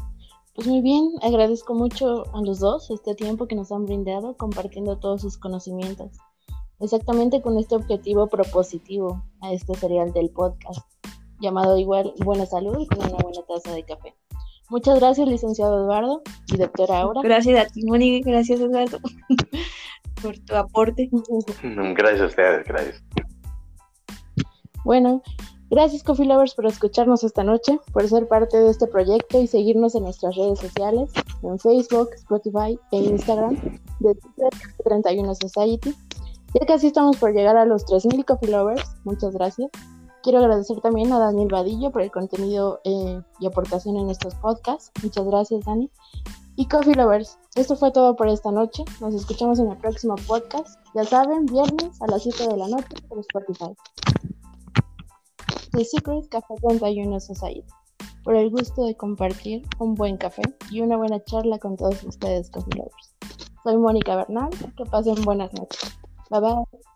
Pues 0.58 0.66
muy 0.66 0.80
bien, 0.80 1.12
agradezco 1.22 1.72
mucho 1.72 2.24
a 2.34 2.42
los 2.42 2.58
dos 2.58 2.90
este 2.90 3.14
tiempo 3.14 3.46
que 3.46 3.54
nos 3.54 3.70
han 3.70 3.84
brindado 3.84 4.36
compartiendo 4.36 4.98
todos 4.98 5.20
sus 5.20 5.38
conocimientos. 5.38 6.10
Exactamente 6.80 7.40
con 7.40 7.56
este 7.58 7.76
objetivo 7.76 8.26
propositivo 8.26 9.22
a 9.40 9.52
este 9.52 9.76
serial 9.76 10.12
del 10.12 10.30
podcast, 10.30 10.84
llamado 11.38 11.78
igual 11.78 12.12
Buena 12.24 12.44
Salud 12.44 12.88
con 12.88 12.98
una 12.98 13.18
buena 13.22 13.40
taza 13.46 13.72
de 13.72 13.84
café. 13.84 14.16
Muchas 14.68 14.98
gracias, 14.98 15.28
licenciado 15.28 15.78
Eduardo 15.78 16.22
y 16.52 16.56
doctora 16.56 17.02
Aura. 17.02 17.20
Gracias 17.22 17.64
a 17.64 17.70
ti, 17.72 17.84
Moni, 17.86 18.20
gracias, 18.22 18.58
Eduardo, 18.58 18.98
por 20.20 20.36
tu 20.40 20.56
aporte. 20.56 21.08
Gracias 21.62 22.20
a 22.20 22.26
ustedes, 22.26 22.66
gracias. 22.66 23.04
Bueno, 24.84 25.22
Gracias 25.70 26.02
Coffee 26.02 26.26
Lovers 26.26 26.54
por 26.54 26.64
escucharnos 26.66 27.24
esta 27.24 27.44
noche, 27.44 27.78
por 27.92 28.08
ser 28.08 28.26
parte 28.26 28.56
de 28.56 28.70
este 28.70 28.86
proyecto 28.86 29.38
y 29.40 29.46
seguirnos 29.46 29.94
en 29.94 30.04
nuestras 30.04 30.34
redes 30.34 30.60
sociales, 30.60 31.10
en 31.42 31.58
Facebook, 31.58 32.10
Spotify 32.14 32.78
e 32.90 32.96
Instagram 32.96 33.56
de 34.00 34.16
31 34.84 35.34
Society. 35.34 35.94
Ya 36.54 36.66
casi 36.66 36.86
estamos 36.86 37.18
por 37.18 37.34
llegar 37.34 37.58
a 37.58 37.66
los 37.66 37.84
3.000 37.86 38.24
Coffee 38.24 38.50
Lovers, 38.50 38.82
muchas 39.04 39.34
gracias. 39.34 39.70
Quiero 40.22 40.38
agradecer 40.38 40.80
también 40.80 41.12
a 41.12 41.18
Daniel 41.18 41.48
Vadillo 41.50 41.90
por 41.90 42.02
el 42.02 42.10
contenido 42.10 42.80
eh, 42.84 43.20
y 43.38 43.46
aportación 43.46 43.96
en 43.98 44.08
estos 44.08 44.34
podcasts. 44.36 44.90
Muchas 45.02 45.26
gracias, 45.26 45.64
Dani. 45.64 45.90
Y 46.56 46.66
Coffee 46.66 46.94
Lovers, 46.94 47.38
esto 47.54 47.76
fue 47.76 47.92
todo 47.92 48.16
por 48.16 48.28
esta 48.28 48.50
noche. 48.50 48.84
Nos 49.00 49.14
escuchamos 49.14 49.58
en 49.60 49.70
el 49.70 49.76
próximo 49.76 50.16
podcast. 50.26 50.80
Ya 50.94 51.04
saben, 51.04 51.46
viernes 51.46 52.00
a 52.02 52.06
las 52.08 52.22
7 52.24 52.48
de 52.48 52.56
la 52.56 52.68
noche 52.68 52.88
por 53.08 53.20
Spotify. 53.20 53.76
The 55.78 55.84
Secret 55.84 56.28
Café 56.28 56.56
31 56.60 57.20
Society, 57.20 57.62
por 58.24 58.34
el 58.34 58.50
gusto 58.50 58.84
de 58.84 58.96
compartir 58.96 59.62
un 59.78 59.94
buen 59.94 60.16
café 60.16 60.42
y 60.72 60.80
una 60.80 60.96
buena 60.96 61.22
charla 61.22 61.60
con 61.60 61.76
todos 61.76 62.02
ustedes, 62.02 62.50
coffee 62.50 62.76
lovers. 62.76 63.14
Soy 63.62 63.76
Mónica 63.76 64.16
Bernal, 64.16 64.50
que 64.76 64.84
pasen 64.86 65.22
buenas 65.22 65.52
noches. 65.52 65.96
Bye 66.30 66.40
bye. 66.40 66.87